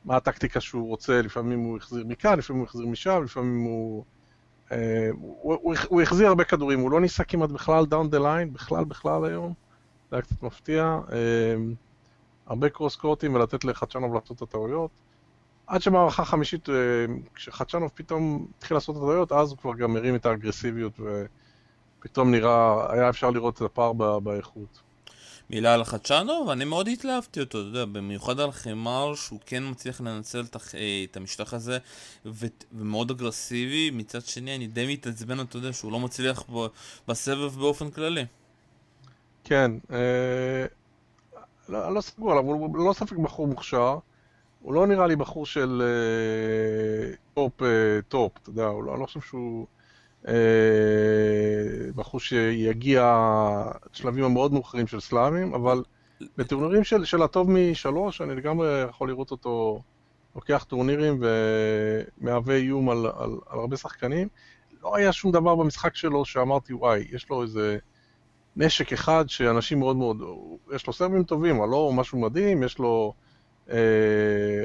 מה 0.05 0.15
הטקטיקה 0.15 0.61
שהוא 0.61 0.87
רוצה, 0.87 1.21
לפעמים 1.21 1.59
הוא 1.59 1.77
החזיר 1.77 2.05
מכאן, 2.07 2.37
לפעמים 2.37 2.59
הוא 2.59 2.67
החזיר 2.67 2.87
משם, 2.87 3.23
לפעמים 3.23 3.63
הוא... 3.63 4.03
אה, 4.71 5.09
הוא, 5.19 5.75
הוא, 5.89 6.01
החזיר 6.01 6.27
הרבה 6.27 6.43
כדורים, 6.43 6.79
הוא 6.79 6.91
לא 6.91 7.01
ניסה 7.01 7.23
כמעט 7.23 7.49
בכלל 7.49 7.85
down 7.85 8.09
the 8.09 8.19
line, 8.19 8.53
בכלל 8.53 8.83
בכלל 8.83 9.25
היום, 9.25 9.53
זה 10.09 10.15
היה 10.15 10.21
קצת 10.21 10.43
מפתיע. 10.43 10.99
אה, 11.11 11.55
הרבה 12.47 12.69
קרוס 12.69 12.95
קורטים 12.95 13.35
ולתת 13.35 13.65
לחדשנוב 13.65 14.13
לעשות 14.13 14.37
את 14.37 14.41
הטעויות. 14.41 14.91
עד 15.67 15.81
שמערכה 15.81 16.25
חמישית, 16.25 16.69
אה, 16.69 16.75
כשחדשנוב 17.35 17.91
פתאום 17.93 18.47
התחיל 18.57 18.77
לעשות 18.77 18.95
את 18.95 19.01
הטעויות, 19.01 19.31
אז 19.31 19.49
הוא 19.49 19.57
כבר 19.57 19.75
גם 19.75 19.95
הרים 19.95 20.15
את 20.15 20.25
האגרסיביות 20.25 20.99
ופתאום 21.99 22.31
נראה, 22.31 22.93
היה 22.93 23.09
אפשר 23.09 23.29
לראות 23.29 23.57
את 23.57 23.61
הפער 23.61 24.19
באיכות. 24.19 24.81
מילה 25.49 25.73
על 25.73 25.83
חדשנו, 25.83 26.45
ואני 26.47 26.65
מאוד 26.65 26.87
התלהבתי 26.87 27.39
אותו, 27.39 27.59
אתה 27.59 27.67
יודע, 27.67 27.85
במיוחד 27.85 28.39
על 28.39 28.51
חימר, 28.51 29.15
שהוא 29.15 29.39
כן 29.45 29.63
מצליח 29.69 30.01
לנצל 30.01 30.41
את, 30.41 30.55
אה, 30.55 31.05
את 31.11 31.17
המשטח 31.17 31.53
הזה, 31.53 31.77
ו, 32.25 32.45
ומאוד 32.71 33.11
אגרסיבי, 33.11 33.89
מצד 33.91 34.21
שני 34.21 34.55
אני 34.55 34.67
די 34.67 34.93
מתעצבן, 34.93 35.39
אתה 35.39 35.57
יודע, 35.57 35.73
שהוא 35.73 35.91
לא 35.91 35.99
מצליח 35.99 36.43
ב, 36.53 36.65
בסבב 37.07 37.59
באופן 37.59 37.91
כללי. 37.91 38.25
כן, 39.43 39.71
אה, 39.91 40.65
לא, 41.69 41.93
לא 41.93 42.01
סגור 42.01 42.31
עליו, 42.31 42.43
הוא 42.43 42.87
ללא 42.87 42.93
ספק 42.93 43.17
בחור 43.17 43.47
מוכשר, 43.47 43.97
הוא 44.61 44.73
לא 44.73 44.87
נראה 44.87 45.07
לי 45.07 45.15
בחור 45.15 45.45
של 45.45 45.81
אה, 45.85 47.15
top 47.33 47.63
אה, 47.63 48.01
top, 48.07 48.31
אתה 48.41 48.49
יודע, 48.49 48.63
לא, 48.63 48.91
אני 48.93 48.99
לא 49.01 49.05
חושב 49.05 49.21
שהוא... 49.21 49.65
אה, 50.27 50.33
בחור 51.95 52.19
שיגיע 52.19 53.15
לשלבים 53.93 54.23
המאוד 54.23 54.53
מאוחרים 54.53 54.87
של 54.87 54.99
סלאמים, 54.99 55.53
אבל 55.53 55.83
בטורנירים 56.37 56.83
של, 56.83 57.05
של 57.05 57.21
הטוב 57.21 57.51
משלוש, 57.51 58.21
אני 58.21 58.35
לגמרי 58.35 58.81
יכול 58.89 59.09
לראות 59.09 59.31
אותו 59.31 59.81
לוקח 60.35 60.65
טורנירים 60.67 61.23
ומהווה 62.21 62.55
איום 62.55 62.89
על, 62.89 62.97
על, 62.97 63.31
על 63.49 63.59
הרבה 63.59 63.77
שחקנים. 63.77 64.27
לא 64.83 64.95
היה 64.95 65.13
שום 65.13 65.31
דבר 65.31 65.55
במשחק 65.55 65.95
שלו 65.95 66.25
שאמרתי, 66.25 66.73
וואי, 66.73 67.07
יש 67.11 67.29
לו 67.29 67.41
איזה 67.41 67.77
נשק 68.55 68.93
אחד 68.93 69.25
שאנשים 69.27 69.79
מאוד 69.79 69.95
מאוד, 69.95 70.17
יש 70.75 70.87
לו 70.87 70.93
סרבים 70.93 71.23
טובים, 71.23 71.55
אבל 71.59 71.69
לא 71.69 71.91
משהו 71.93 72.19
מדהים, 72.19 72.63
יש 72.63 72.77
לו... 72.79 73.13
אה, 73.69 73.77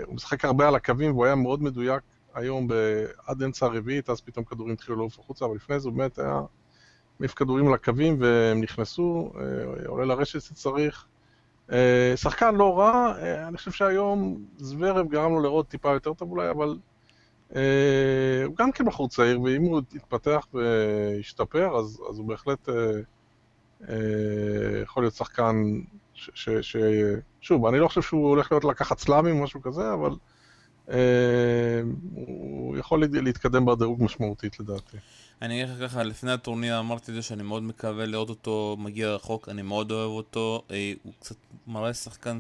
הוא 0.07 0.15
משחק 0.15 0.45
הרבה 0.45 0.69
על 0.69 0.75
הקווים 0.75 1.11
והוא 1.11 1.25
היה 1.25 1.35
מאוד 1.35 1.63
מדויק 1.63 2.03
היום 2.39 2.69
עד 3.27 3.43
אמצע 3.43 3.67
הרביעית, 3.67 4.11
אז 4.11 4.21
פתאום 4.21 4.45
כדורים 4.45 4.73
התחילו 4.73 4.97
לעוף 4.97 5.19
החוצה, 5.19 5.45
אבל 5.45 5.57
לפני 5.57 5.81
זה 5.81 5.91
באמת 5.91 6.19
היה 6.19 6.41
מעיף 7.21 7.35
כדורים 7.35 7.75
לקווים 7.75 8.17
והם 8.21 8.61
נכנסו, 8.61 9.33
אה, 9.37 9.87
עולה 9.87 10.05
לרשת 10.05 10.41
שצריך. 10.41 11.07
אה, 11.73 12.13
שחקן 12.17 12.55
לא 12.55 12.79
רע, 12.79 13.15
אה, 13.19 13.49
אני 13.49 13.57
חושב 13.57 13.71
שהיום 13.71 14.45
זוורב 14.57 15.09
גרם 15.09 15.33
לו 15.33 15.41
לראות 15.41 15.69
טיפה 15.69 15.93
יותר 15.93 16.15
טוב 16.15 16.31
אולי, 16.31 16.51
אבל 16.51 16.79
הוא 18.45 18.57
גם 18.57 18.73
כן 18.73 18.85
בחור 18.85 19.09
צעיר, 19.09 19.41
ואם 19.41 19.63
הוא 19.63 19.81
יתפתח 19.95 20.47
וישתפר, 20.55 21.77
אז, 21.79 22.03
אז 22.11 22.19
הוא 22.19 22.29
בהחלט 22.29 22.69
יכול 24.83 25.03
להיות 25.03 25.15
שחקן 25.15 25.57
ש, 26.15 26.31
ש, 26.35 26.49
ש... 26.61 26.77
שוב, 27.41 27.67
אני 27.67 27.79
לא 27.79 27.89
חושב 27.89 28.03
שהוא 28.03 28.29
הולך 28.29 28.53
להיות 28.53 28.65
לקחת 28.65 28.99
סלאמים 28.99 29.39
או 29.39 29.45
משהו 29.45 29.63
כזה, 29.63 29.93
אבל... 29.93 30.11
אה, 30.91 31.81
הוא 32.15 32.77
יכול 32.77 33.05
להתקדם 33.13 33.67
בדירוג 33.67 34.03
משמעותית 34.05 34.61
לדעתי. 34.61 34.97
אני 35.43 35.63
אגיד 35.65 35.75
לך 35.75 35.91
ככה, 35.91 36.03
לפני 36.03 36.33
הטורניר 36.33 36.79
אמרתי 36.79 37.13
זה 37.13 37.23
שאני 37.23 37.43
מאוד 37.43 37.63
מקווה 37.63 38.07
לראות 38.07 38.29
אותו 38.29 38.77
מגיע 38.79 39.09
רחוק, 39.09 39.49
אני 39.49 39.63
מאוד 39.63 39.93
אוהב 39.93 40.11
אותו, 40.11 40.63
אה, 40.71 40.93
הוא 41.03 41.13
קצת 41.21 41.37
מראה 41.67 41.95
שחקן 41.95 42.39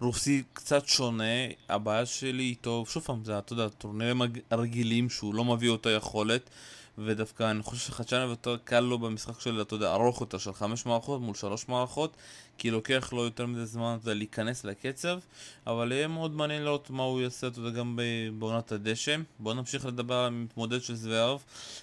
רוסי 0.00 0.42
קצת 0.52 0.86
שונה, 0.86 1.24
הבעיה 1.68 2.06
שלי 2.06 2.42
איתו, 2.42 2.84
שוב 2.88 3.02
פעם, 3.02 3.24
זה, 3.24 3.38
אתה 3.38 3.52
יודע, 3.52 3.64
הטורנירים 3.64 4.22
הרגילים 4.50 5.10
שהוא 5.10 5.34
לא 5.34 5.44
מביא 5.44 5.70
אותה 5.70 5.90
יכולת, 5.90 6.50
ודווקא 6.98 7.50
אני 7.50 7.62
חושב 7.62 7.86
שחדשני 7.86 8.18
יותר 8.18 8.56
קל 8.64 8.80
לו 8.80 8.98
במשחק 8.98 9.40
של, 9.40 9.62
אתה 9.62 9.74
יודע, 9.74 9.92
ארוך 9.92 10.20
יותר, 10.20 10.38
של 10.38 10.52
חמש 10.52 10.86
מערכות 10.86 11.20
מול 11.20 11.34
שלוש 11.34 11.68
מערכות, 11.68 12.16
כי 12.58 12.70
לוקח 12.70 13.12
לו 13.12 13.24
יותר 13.24 13.46
מדי 13.46 13.66
זמן, 13.66 13.96
אתה 14.00 14.08
יודע, 14.08 14.18
להיכנס 14.18 14.64
לקצב, 14.64 15.18
אבל 15.66 15.92
יהיה 15.92 16.08
מאוד 16.08 16.30
מעניין 16.34 16.62
לראות 16.62 16.90
מה 16.90 17.02
הוא 17.02 17.20
יעשה, 17.20 17.46
אתה 17.46 17.58
יודע, 17.58 17.70
גם 17.70 17.98
בעונת 18.38 18.72
הדשא. 18.72 19.16
בואו 19.38 19.54
נמשיך 19.54 19.86
לדבר 19.86 20.14
על 20.14 20.26
המתמודד 20.26 20.82
של 20.82 20.94
זוורב. 20.94 21.42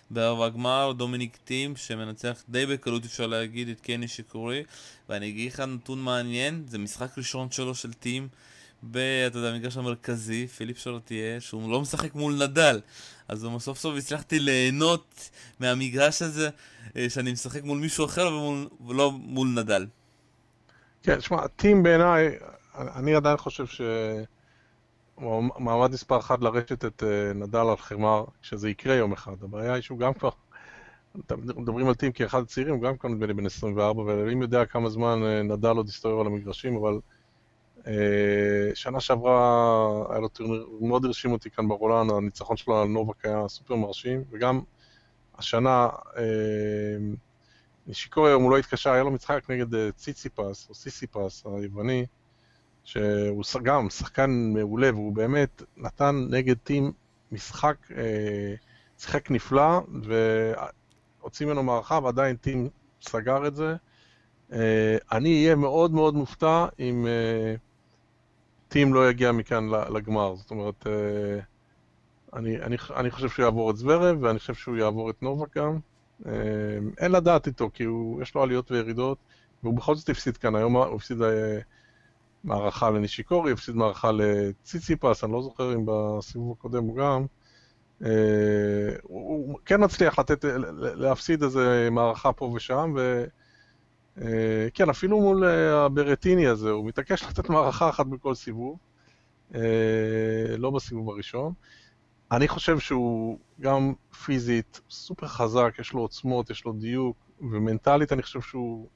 בערב 0.09 0.41
הגמר, 0.41 0.91
דומיניק 0.97 1.37
טים, 1.43 1.75
שמנצח 1.75 2.43
די 2.49 2.65
בקלות, 2.65 3.05
אפשר 3.05 3.27
להגיד, 3.27 3.69
את 3.69 3.81
קני 3.81 4.07
שיקורי, 4.07 4.63
ואני 5.09 5.29
אגיד 5.29 5.51
לך 5.51 5.59
נתון 5.59 6.01
מעניין, 6.01 6.63
זה 6.67 6.77
משחק 6.77 7.17
ראשון 7.17 7.51
שלו 7.51 7.75
של 7.75 7.93
טים. 7.93 8.27
אתה 8.91 9.37
יודע, 9.37 9.49
המגרש 9.49 9.77
המרכזי, 9.77 10.47
פיליפ 10.47 10.77
שרתיה, 10.77 11.41
שהוא 11.41 11.71
לא 11.71 11.81
משחק 11.81 12.15
מול 12.15 12.43
נדל. 12.43 12.79
אז 13.27 13.47
סוף 13.59 13.77
סוף 13.77 13.95
הצלחתי 13.97 14.39
ליהנות 14.39 15.29
מהמגרש 15.59 16.21
הזה, 16.21 16.49
אה, 16.97 17.09
שאני 17.09 17.31
משחק 17.31 17.63
מול 17.63 17.79
מישהו 17.79 18.05
אחר 18.05 18.27
ומול, 18.27 18.67
ולא 18.87 19.11
מול 19.11 19.47
נדל. 19.47 19.85
כן, 21.03 21.21
שמע, 21.21 21.47
טים 21.47 21.83
בעיניי, 21.83 22.29
אני 22.75 23.15
עדיין 23.15 23.37
חושב 23.37 23.65
ש... 23.67 23.81
מעמד 25.59 25.91
מספר 25.91 26.19
אחת 26.19 26.41
לרשת 26.41 26.85
את 26.85 27.03
אה, 27.03 27.33
נדל 27.33 27.57
על 27.59 27.77
חמר, 27.77 28.25
שזה 28.41 28.69
יקרה 28.69 28.95
יום 28.95 29.13
אחד. 29.13 29.43
הבעיה 29.43 29.73
היא 29.73 29.81
שהוא 29.81 29.99
גם 29.99 30.13
כבר, 30.13 30.29
מדברים 31.39 31.87
על 31.87 31.93
טים 31.93 32.11
כאחד 32.11 32.41
הצעירים, 32.41 32.73
הוא 32.73 32.83
גם 32.83 32.97
כבר 32.97 33.09
נדמה 33.09 33.25
לי 33.25 33.33
בן 33.33 33.45
24, 33.45 34.01
ואלוהים 34.01 34.41
יודע 34.41 34.65
כמה 34.65 34.89
זמן 34.89 35.23
אה, 35.23 35.43
נדל 35.43 35.77
עוד 35.77 35.87
יסתובב 35.87 36.19
על 36.19 36.27
המגרשים, 36.27 36.75
אבל 36.75 36.99
שנה 38.73 38.99
שעברה 38.99 40.05
היה 40.09 40.19
לו 40.19 40.27
טורניר, 40.27 40.67
מאוד 40.81 41.05
הרשים 41.05 41.31
אותי 41.31 41.49
כאן 41.49 41.67
ברולן, 41.67 42.09
הניצחון 42.09 42.57
שלו 42.57 42.81
על 42.81 42.87
נובק 42.87 43.25
היה 43.25 43.47
סופר 43.47 43.75
מרשים, 43.75 44.23
וגם 44.31 44.61
השנה, 45.37 45.89
אה, 46.17 46.23
נשיקורי 47.87 48.31
היום 48.31 48.43
הוא 48.43 48.51
לא 48.51 48.57
התקשר, 48.57 48.91
היה 48.91 49.03
לו 49.03 49.11
משחק 49.11 49.49
נגד 49.49 49.75
אה, 49.75 49.91
ציציפס, 49.91 50.69
או 50.69 50.73
סיסיפס 50.73 51.43
היווני, 51.45 52.05
שהוא 52.83 53.43
גם 53.63 53.89
שחקן 53.89 54.51
מעולה, 54.53 54.89
והוא 54.93 55.15
באמת 55.15 55.61
נתן 55.77 56.27
נגד 56.29 56.55
טים 56.57 56.91
משחק, 57.31 57.77
שיחק 58.99 59.31
נפלא, 59.31 59.81
והוציא 61.21 61.45
ממנו 61.45 61.63
מערכה, 61.63 61.99
ועדיין 62.03 62.35
טים 62.35 62.69
סגר 63.01 63.47
את 63.47 63.55
זה. 63.55 63.75
אני 65.11 65.43
אהיה 65.43 65.55
מאוד 65.55 65.91
מאוד 65.91 66.15
מופתע 66.15 66.65
אם... 66.79 67.07
טים 68.73 68.93
לא 68.93 69.09
יגיע 69.09 69.31
מכאן 69.31 69.69
לגמר, 69.93 70.35
זאת 70.35 70.51
אומרת, 70.51 70.87
אה, 70.87 71.39
אני, 72.33 72.61
אני, 72.61 72.75
אני 72.95 73.11
חושב 73.11 73.29
שהוא 73.29 73.43
יעבור 73.43 73.71
את 73.71 73.77
זוורב, 73.77 74.17
ואני 74.21 74.39
חושב 74.39 74.53
שהוא 74.53 74.77
יעבור 74.77 75.09
את 75.09 75.23
נובה 75.23 75.45
גם. 75.55 75.79
אה, 76.25 76.31
אין 76.97 77.11
לדעת 77.11 77.47
איתו, 77.47 77.69
כי 77.73 77.83
הוא, 77.83 78.21
יש 78.21 78.35
לו 78.35 78.43
עליות 78.43 78.71
וירידות, 78.71 79.17
והוא 79.63 79.73
בכל 79.73 79.95
זאת 79.95 80.09
הפסיד 80.09 80.37
כאן, 80.37 80.55
היום 80.55 80.77
הוא 80.77 80.95
הפסיד 80.95 81.21
אה, 81.21 81.59
מערכה 82.43 82.89
לנישיקורי, 82.89 83.51
הפסיד 83.51 83.75
מערכה 83.75 84.11
לציציפס, 84.11 85.23
אני 85.23 85.31
לא 85.31 85.41
זוכר 85.41 85.73
אם 85.73 85.85
בסיבוב 85.85 86.55
הקודם 86.59 86.83
הוא 86.83 86.97
גם. 86.97 87.25
הוא 89.03 89.59
כן 89.65 89.83
מצליח 89.83 90.19
לתת, 90.19 90.45
להפסיד 90.77 91.43
איזה 91.43 91.87
מערכה 91.91 92.33
פה 92.33 92.45
ושם, 92.55 92.93
ו... 92.97 93.25
אה, 94.21 94.67
כן, 94.73 94.89
אפילו 94.89 95.21
מול 95.21 95.43
אה, 95.45 95.85
הברטיני 95.85 96.47
הזה, 96.47 96.69
הוא 96.69 96.85
מתעקש 96.85 97.23
לתת 97.29 97.49
מערכה 97.49 97.89
אחת 97.89 98.05
בכל 98.05 98.35
סיבוב, 98.35 98.77
אה, 99.55 100.57
לא 100.57 100.69
בסיבוב 100.71 101.09
הראשון. 101.09 101.53
אני 102.31 102.47
חושב 102.47 102.79
שהוא 102.79 103.39
גם 103.61 103.93
פיזית 104.25 104.81
סופר 104.89 105.27
חזק, 105.27 105.73
יש 105.79 105.93
לו 105.93 106.01
עוצמות, 106.01 106.49
יש 106.49 106.65
לו 106.65 106.73
דיוק, 106.73 107.17
ומנטלית 107.41 108.13
אני 108.13 108.23
חושב 108.23 108.41
שהוא, 108.41 108.87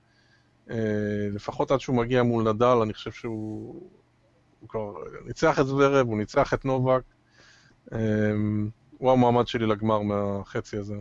לפחות 1.33 1.71
עד 1.71 1.79
שהוא 1.79 1.95
מגיע 1.95 2.23
מול 2.23 2.49
נדל, 2.49 2.65
אני 2.65 2.93
חושב 2.93 3.11
שהוא 3.11 3.89
הוא 4.59 4.69
כבר 4.69 4.93
ניצח 5.25 5.59
את 5.59 5.67
זוורב, 5.67 6.07
הוא 6.07 6.17
ניצח 6.17 6.53
את 6.53 6.65
נובק, 6.65 7.01
הוא 8.97 9.11
המועמד 9.11 9.47
שלי 9.47 9.65
לגמר 9.65 10.01
מהחצי 10.01 10.77
הזה. 10.77 10.95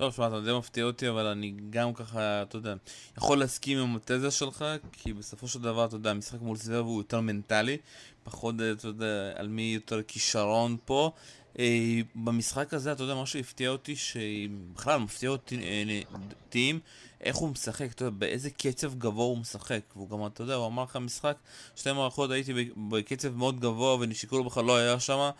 טוב, 0.00 0.12
שמע, 0.12 0.26
אתה 0.26 0.40
די 0.40 0.52
מפתיע 0.58 0.84
אותי, 0.84 1.08
אבל 1.08 1.26
אני 1.26 1.54
גם 1.70 1.94
ככה, 1.94 2.42
אתה 2.42 2.56
יודע, 2.56 2.74
יכול 3.18 3.38
להסכים 3.38 3.78
עם 3.78 3.96
התזה 3.96 4.30
שלך, 4.30 4.64
כי 4.92 5.12
בסופו 5.12 5.48
של 5.48 5.60
דבר, 5.60 5.84
אתה 5.84 5.96
יודע, 5.96 6.10
המשחק 6.10 6.40
מול 6.40 6.56
סבב 6.56 6.84
הוא 6.84 7.00
יותר 7.00 7.20
מנטלי, 7.20 7.76
פחות, 8.24 8.54
אתה 8.72 8.88
יודע, 8.88 9.32
על 9.34 9.48
מי 9.48 9.62
יותר 9.62 10.02
כישרון 10.02 10.76
פה. 10.84 11.10
אה, 11.58 12.00
במשחק 12.14 12.74
הזה, 12.74 12.92
אתה 12.92 13.02
יודע, 13.02 13.14
מה 13.14 13.26
שהפתיע 13.26 13.70
אותי, 13.70 13.96
שבכלל 13.96 15.00
מפתיע 15.00 15.30
אותי 15.30 15.56
אה, 15.56 16.00
טים, 16.48 16.80
איך 17.20 17.36
הוא 17.36 17.48
משחק, 17.48 17.92
אתה 17.92 18.04
יודע, 18.04 18.16
באיזה 18.18 18.50
קצב 18.50 18.94
גבוה 18.94 19.24
הוא 19.24 19.38
משחק. 19.38 19.80
והוא 19.96 20.10
גם, 20.10 20.26
אתה 20.26 20.42
יודע, 20.42 20.54
הוא 20.54 20.66
אמר 20.66 20.82
לך 20.82 20.96
משחק, 20.96 21.36
שתי 21.76 21.92
מערכות 21.92 22.30
הייתי 22.30 22.70
בקצב 22.88 23.36
מאוד 23.36 23.60
גבוה 23.60 23.96
ונשיקולו 24.00 24.44
בכלל 24.44 24.64
לא 24.64 24.76
היה 24.76 25.00
שם. 25.00 25.30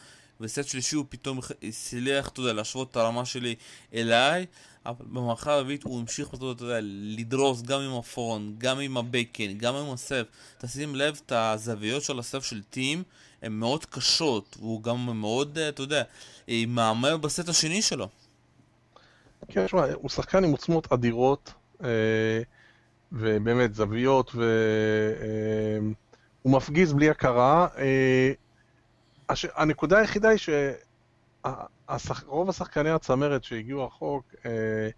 וסט 0.40 0.64
שלישי 0.64 0.96
הוא 0.96 1.04
פתאום 1.08 1.40
הצליח, 1.62 2.28
אתה 2.28 2.40
יודע, 2.40 2.52
להשוות 2.52 2.90
את 2.90 2.96
הרמה 2.96 3.24
שלי 3.24 3.54
אליי, 3.94 4.46
אבל 4.86 5.06
במערכה 5.08 5.54
הרביעית 5.54 5.82
הוא 5.82 6.00
המשיך, 6.00 6.34
אתה 6.34 6.44
יודע, 6.44 6.78
לדרוס 6.82 7.62
גם 7.62 7.80
עם 7.80 7.92
הפרון, 7.92 8.54
גם 8.58 8.78
עם 8.78 8.96
הבקן, 8.96 9.58
גם 9.58 9.74
עם 9.74 9.92
הסף. 9.92 10.26
תשים 10.58 10.94
לב, 10.94 11.20
את 11.26 11.32
הזוויות 11.32 12.02
של 12.02 12.18
הסף 12.18 12.44
של 12.44 12.62
טים 12.62 13.02
הן 13.42 13.52
מאוד 13.52 13.84
קשות, 13.84 14.56
והוא 14.60 14.82
גם 14.82 15.20
מאוד, 15.20 15.58
אה, 15.58 15.68
אתה 15.68 15.82
יודע, 15.82 16.02
אה, 16.48 16.64
מהמר 16.68 17.16
בסט 17.16 17.48
השני 17.48 17.82
שלו. 17.82 18.08
כן, 19.48 19.66
תשמע, 19.66 19.86
הוא 19.94 20.10
שחקן 20.10 20.44
עם 20.44 20.50
עוצמות 20.50 20.92
אדירות, 20.92 21.52
אה, 21.84 21.88
ובאמת 23.12 23.74
זוויות, 23.74 24.34
והוא 24.34 25.92
מפגיז 26.52 26.92
בלי 26.92 27.10
הכרה. 27.10 27.68
הש... 29.30 29.46
הנקודה 29.54 29.98
היחידה 29.98 30.28
היא 30.28 30.38
שרוב 31.98 32.48
השחקני 32.48 32.90
הצמרת 32.90 33.44
שהגיעו 33.44 33.86
רחוק, 33.86 34.34
אה, 34.46 34.88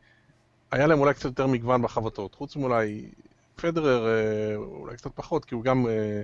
היה 0.70 0.86
להם 0.86 1.00
אולי 1.00 1.14
קצת 1.14 1.24
יותר 1.24 1.46
מגוון 1.46 1.82
בחבטות. 1.82 2.34
חוץ 2.34 2.56
מאולי 2.56 3.10
פדרר, 3.56 4.06
אה, 4.06 4.56
אולי 4.56 4.96
קצת 4.96 5.10
פחות, 5.14 5.44
כי 5.44 5.54
הוא 5.54 5.64
גם 5.64 5.86
אה, 5.86 6.22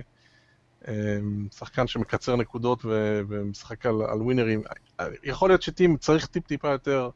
אה, 0.87 1.19
שחקן 1.51 1.87
שמקצר 1.87 2.35
נקודות 2.35 2.85
ו... 2.85 3.21
ומשחק 3.27 3.85
על, 3.85 4.01
על 4.01 4.21
ווינרים. 4.21 4.63
יכול 5.23 5.49
להיות 5.49 5.61
שטים 5.61 5.97
צריך 5.97 6.25
טיפ-טיפה 6.25 6.69
יותר 6.69 7.09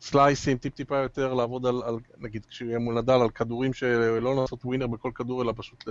סלייסים, 0.00 0.58
טיפ-טיפה 0.58 0.96
יותר 0.96 1.34
לעבוד 1.34 1.66
על, 1.66 1.82
על 1.84 1.96
נגיד 2.18 2.46
כשיהיה 2.46 2.78
מול 2.78 2.94
נדל, 2.94 3.12
על 3.12 3.30
כדורים 3.30 3.72
שלא 3.72 4.36
לעשות 4.36 4.64
ווינר 4.64 4.86
בכל 4.86 5.10
כדור, 5.14 5.42
אלא 5.42 5.52
פשוט 5.56 5.84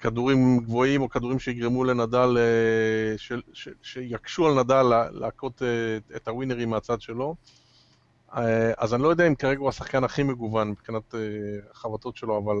כדורים 0.00 0.58
גבוהים 0.58 1.02
או 1.02 1.08
כדורים 1.08 1.38
שיגרמו 1.38 1.84
לנדל, 1.84 2.36
אה, 2.38 3.18
ש, 3.18 3.32
ש, 3.52 3.68
שיקשו 3.82 4.46
על 4.46 4.60
נדל 4.60 4.82
להכות 5.12 5.62
אה, 5.62 6.16
את 6.16 6.28
הווינרים 6.28 6.70
מהצד 6.70 7.00
שלו. 7.00 7.34
אה, 8.36 8.72
אז 8.78 8.94
אני 8.94 9.02
לא 9.02 9.08
יודע 9.08 9.26
אם 9.26 9.34
כרגע 9.34 9.60
הוא 9.60 9.68
השחקן 9.68 10.04
הכי 10.04 10.22
מגוון 10.22 10.70
מבחינת 10.70 11.14
החבטות 11.70 12.16
שלו, 12.16 12.38
אבל 12.38 12.56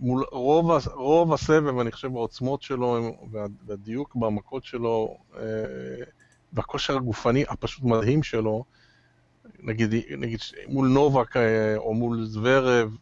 מול 0.00 0.24
רוב, 0.32 0.70
רוב 0.94 1.32
הסבב, 1.32 1.78
אני 1.78 1.92
חושב, 1.92 2.08
העוצמות 2.16 2.62
שלו 2.62 3.16
והדיוק 3.66 4.14
במכות 4.16 4.64
שלו 4.64 5.16
והכושר 6.52 6.96
הגופני 6.96 7.44
הפשוט 7.48 7.84
מדהים 7.84 8.22
שלו, 8.22 8.64
נגיד, 9.58 9.94
נגיד 10.18 10.38
מול 10.68 10.88
נובק 10.88 11.36
או 11.76 11.94
מול 11.94 12.24
זברב, 12.24 12.96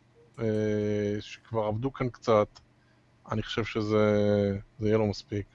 שכבר 1.20 1.64
עבדו 1.64 1.92
כאן 1.92 2.08
קצת, 2.08 2.60
אני 3.32 3.42
חושב 3.42 3.64
שזה 3.64 3.98
יהיה 4.80 4.96
לו 4.96 5.06
מספיק. 5.06 5.46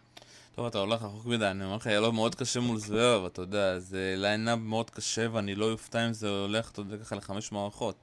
טוב, 0.55 0.65
אתה 0.65 0.77
הולך 0.77 1.01
רחוק 1.01 1.25
מדי, 1.25 1.47
אני 1.47 1.63
אומר 1.63 1.75
לך, 1.75 1.85
יהיה 1.85 1.99
לו 1.99 2.11
מאוד 2.11 2.35
קשה 2.35 2.59
מול 2.59 2.77
זברב, 2.77 3.25
אתה 3.25 3.41
יודע, 3.41 3.79
זה 3.79 4.15
lineup 4.17 4.59
מאוד 4.59 4.89
קשה, 4.89 5.27
ואני 5.31 5.55
לא 5.55 5.71
אופתע 5.71 6.07
אם 6.07 6.13
זה 6.13 6.29
הולך, 6.29 6.71
אתה 6.71 6.81
יודע, 6.81 6.97
ככה 6.97 7.15
לחמש 7.15 7.51
מערכות. 7.51 7.95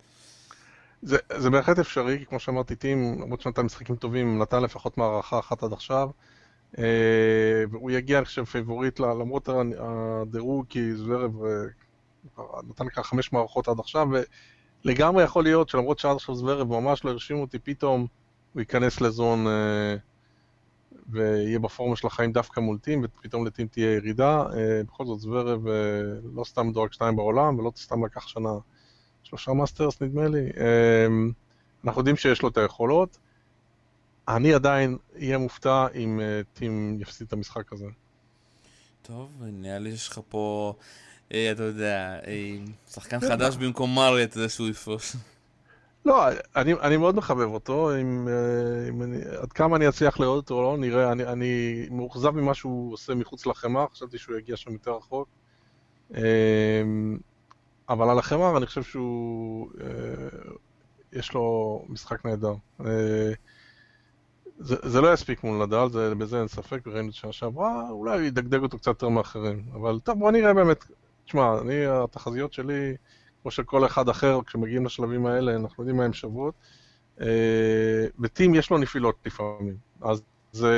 זה, 1.02 1.16
זה 1.36 1.50
בהחלט 1.50 1.78
אפשרי, 1.78 2.18
כי 2.18 2.26
כמו 2.26 2.40
שאמרתי, 2.40 2.76
טים, 2.76 3.22
למרות 3.22 3.40
שנתן 3.40 3.62
משחקים 3.62 3.96
טובים, 3.96 4.38
נתן 4.38 4.62
לפחות 4.62 4.98
מערכה 4.98 5.38
אחת 5.38 5.62
עד 5.62 5.72
עכשיו. 5.72 6.10
אה, 6.78 7.64
והוא 7.70 7.90
יגיע, 7.90 8.18
אני 8.18 8.26
חושב, 8.26 8.44
פייבוריט, 8.44 9.00
למרות 9.00 9.48
הדירוג, 9.78 10.66
כי 10.68 10.94
זברב 10.94 11.44
אה, 11.44 12.42
נתן 12.68 12.88
ככה 12.88 13.02
חמש 13.02 13.32
מערכות 13.32 13.68
עד 13.68 13.78
עכשיו, 13.78 14.08
לגמרי 14.84 15.24
יכול 15.24 15.44
להיות 15.44 15.68
שלמרות 15.68 15.98
שעד 15.98 16.16
עכשיו 16.16 16.34
זברב 16.34 16.68
ממש 16.68 17.04
לא 17.04 17.10
הרשים 17.10 17.36
אותי, 17.36 17.58
פתאום 17.58 18.06
הוא 18.52 18.60
ייכנס 18.60 19.00
ל 19.00 19.09
zone 19.09 19.46
אה, 19.46 19.96
ויהיה 21.08 21.58
בפורמה 21.58 21.96
של 21.96 22.06
החיים 22.06 22.32
דווקא 22.32 22.60
מול 22.60 22.78
טים, 22.78 23.04
ופתאום 23.04 23.46
לטים 23.46 23.66
תהיה 23.66 23.94
ירידה. 23.94 24.42
אה, 24.56 24.82
בכל 24.86 25.06
זאת 25.06 25.20
זברב 25.20 25.68
אה, 25.68 25.72
לא 26.34 26.44
סתם 26.44 26.72
דורג 26.72 26.92
שתיים 26.92 27.16
בעולם, 27.16 27.58
ולא 27.58 27.72
סתם 27.76 28.04
לקח 28.04 28.28
שנה 28.28 28.52
שלושה 29.22 29.52
מאסטרס 29.52 30.02
נדמה 30.02 30.28
לי. 30.28 30.48
אנחנו 31.84 32.00
יודעים 32.00 32.16
שיש 32.16 32.42
לו 32.42 32.48
את 32.48 32.56
היכולות. 32.56 33.18
אני 34.28 34.54
עדיין 34.54 34.98
אהיה 35.16 35.38
מופתע 35.38 35.86
אם 35.94 36.20
טים 36.52 36.98
יפסיד 37.00 37.26
את 37.26 37.32
המשחק 37.32 37.72
הזה. 37.72 37.86
טוב, 39.02 39.30
נראה 39.40 39.78
לי 39.78 39.90
שיש 39.90 40.08
לך 40.08 40.20
פה, 40.28 40.74
אתה 41.28 41.62
יודע, 41.62 42.18
שחקן 42.90 43.20
חדש 43.20 43.56
במקום 43.56 43.94
מרי, 43.94 44.24
אתה 44.24 44.38
יודע 44.38 44.48
שהוא 44.48 44.68
יפרוש. 44.68 45.16
לא, 46.04 46.24
אני, 46.56 46.72
אני 46.72 46.96
מאוד 46.96 47.16
מחבב 47.16 47.48
אותו, 47.48 47.96
אם, 47.96 48.28
אם 48.88 49.02
אני, 49.02 49.16
עד 49.42 49.52
כמה 49.52 49.76
אני 49.76 49.88
אצליח 49.88 50.20
לאהוד 50.20 50.36
אותו 50.36 50.54
או 50.54 50.62
לא, 50.62 50.76
נראה, 50.78 51.12
אני, 51.12 51.24
אני 51.24 51.86
מאוכזב 51.90 52.30
ממה 52.30 52.54
שהוא 52.54 52.92
עושה 52.92 53.14
מחוץ 53.14 53.46
לחימר, 53.46 53.86
חשבתי 53.92 54.18
שהוא 54.18 54.36
יגיע 54.36 54.56
שם 54.56 54.72
יותר 54.72 54.96
רחוק. 54.96 55.28
אמ, 56.14 57.18
אבל 57.88 58.10
על 58.10 58.18
החמר 58.18 58.56
אני 58.56 58.66
חושב 58.66 58.82
שהוא, 58.82 59.70
אה, 59.80 59.86
יש 61.12 61.32
לו 61.32 61.84
משחק 61.88 62.24
נהדר. 62.26 62.54
אה, 62.86 63.32
זה, 64.58 64.76
זה 64.82 65.00
לא 65.00 65.12
יספיק 65.12 65.44
מול 65.44 65.66
נדל, 65.66 65.88
זה, 65.92 66.14
בזה 66.14 66.38
אין 66.38 66.48
ספק, 66.48 66.80
וראינו 66.86 67.08
את 67.08 67.14
שנה 67.14 67.32
שעברה, 67.32 67.90
אולי 67.90 68.18
הוא 68.18 68.26
ידגדג 68.26 68.62
אותו 68.62 68.78
קצת 68.78 68.86
יותר 68.86 69.08
מאחרים. 69.08 69.64
אבל 69.72 69.98
טוב, 70.04 70.18
בוא 70.18 70.30
נראה 70.30 70.54
באמת, 70.54 70.84
תשמע, 71.24 71.60
אני, 71.60 71.86
התחזיות 71.86 72.52
שלי, 72.52 72.96
כמו 73.42 73.50
של 73.50 73.62
כל 73.62 73.86
אחד 73.86 74.08
אחר, 74.08 74.38
כשמגיעים 74.46 74.86
לשלבים 74.86 75.26
האלה, 75.26 75.56
אנחנו 75.56 75.82
יודעים 75.82 75.96
מה 75.96 76.04
הם 76.04 76.12
שוות. 76.12 76.54
אה, 77.20 78.06
בטים 78.18 78.54
יש 78.54 78.70
לו 78.70 78.78
נפילות 78.78 79.16
לפעמים, 79.26 79.76
אז 80.00 80.22
זה 80.52 80.72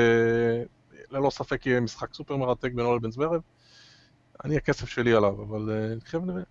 ללא 1.11 1.31
ספק 1.31 1.67
יהיה 1.67 1.81
משחק 1.81 2.15
סופר 2.15 2.37
מרתק 2.37 2.73
בינו 2.75 2.97
לבין 2.97 3.11
זוורב. 3.11 3.41
אני 4.45 4.57
הכסף 4.57 4.89
שלי 4.89 5.13
עליו, 5.13 5.43
אבל 5.43 5.95
נתחיל 5.97 6.21
ונראה. 6.21 6.43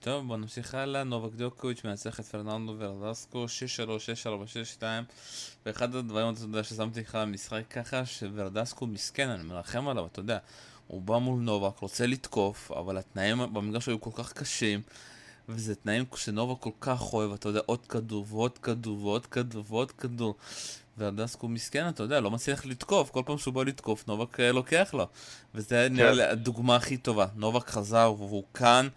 טוב, 0.00 0.26
בוא 0.26 0.36
נמשיך 0.36 0.74
הלאה. 0.74 1.04
נובק 1.04 1.34
דיוקוביץ' 1.34 1.84
מנצח 1.84 2.20
את 2.20 2.24
פרננדו 2.24 2.74
ורדסקו, 2.78 3.44
6-3, 3.44 3.48
6-4, 4.78 4.80
6-2 4.80 4.82
ואחד 5.66 5.94
הדברים, 5.94 6.34
אתה 6.34 6.42
יודע, 6.42 6.62
ששמתי 6.64 7.00
לך 7.00 7.14
במשחק 7.14 7.62
ככה, 7.70 8.06
שוורדסקו 8.06 8.86
מסכן, 8.86 9.28
אני 9.28 9.42
מרחם 9.42 9.88
עליו, 9.88 10.06
אתה 10.06 10.20
יודע. 10.20 10.38
הוא 10.86 11.02
בא 11.02 11.18
מול 11.18 11.40
נובק, 11.40 11.78
רוצה 11.78 12.06
לתקוף, 12.06 12.72
אבל 12.72 12.98
התנאים 12.98 13.38
במגרש 13.52 13.88
היו 13.88 14.00
כל 14.00 14.10
כך 14.14 14.32
קשים, 14.32 14.80
וזה 15.48 15.74
תנאים 15.74 16.04
שנובק 16.16 16.60
כל 16.60 16.70
כך 16.80 17.12
אוהב, 17.12 17.32
אתה 17.32 17.48
יודע, 17.48 17.60
עוד 17.66 17.86
כדור 17.86 18.26
ועוד 18.28 18.58
כדור 18.58 19.04
ועוד 19.04 19.26
כדור 19.26 19.64
ועוד 19.68 19.92
כדור. 19.92 20.34
ורדסקו 20.98 21.48
מסכן, 21.48 21.88
אתה 21.88 22.02
יודע, 22.02 22.20
לא 22.20 22.30
מצליח 22.30 22.66
לתקוף, 22.66 23.10
כל 23.10 23.22
פעם 23.26 23.38
שהוא 23.38 23.54
בא 23.54 23.62
לתקוף, 23.62 24.08
נובק 24.08 24.40
אה, 24.40 24.52
לוקח 24.52 24.94
לו. 24.94 25.06
וזה 25.54 25.88
נראה 25.90 26.10
כן. 26.10 26.16
לי 26.16 26.22
הדוגמה 26.22 26.76
הכי 26.76 26.96
טובה. 26.96 27.26
נובק 27.36 27.70
חזר 27.70 28.14
והוא 28.18 28.44
כאן. 28.54 28.88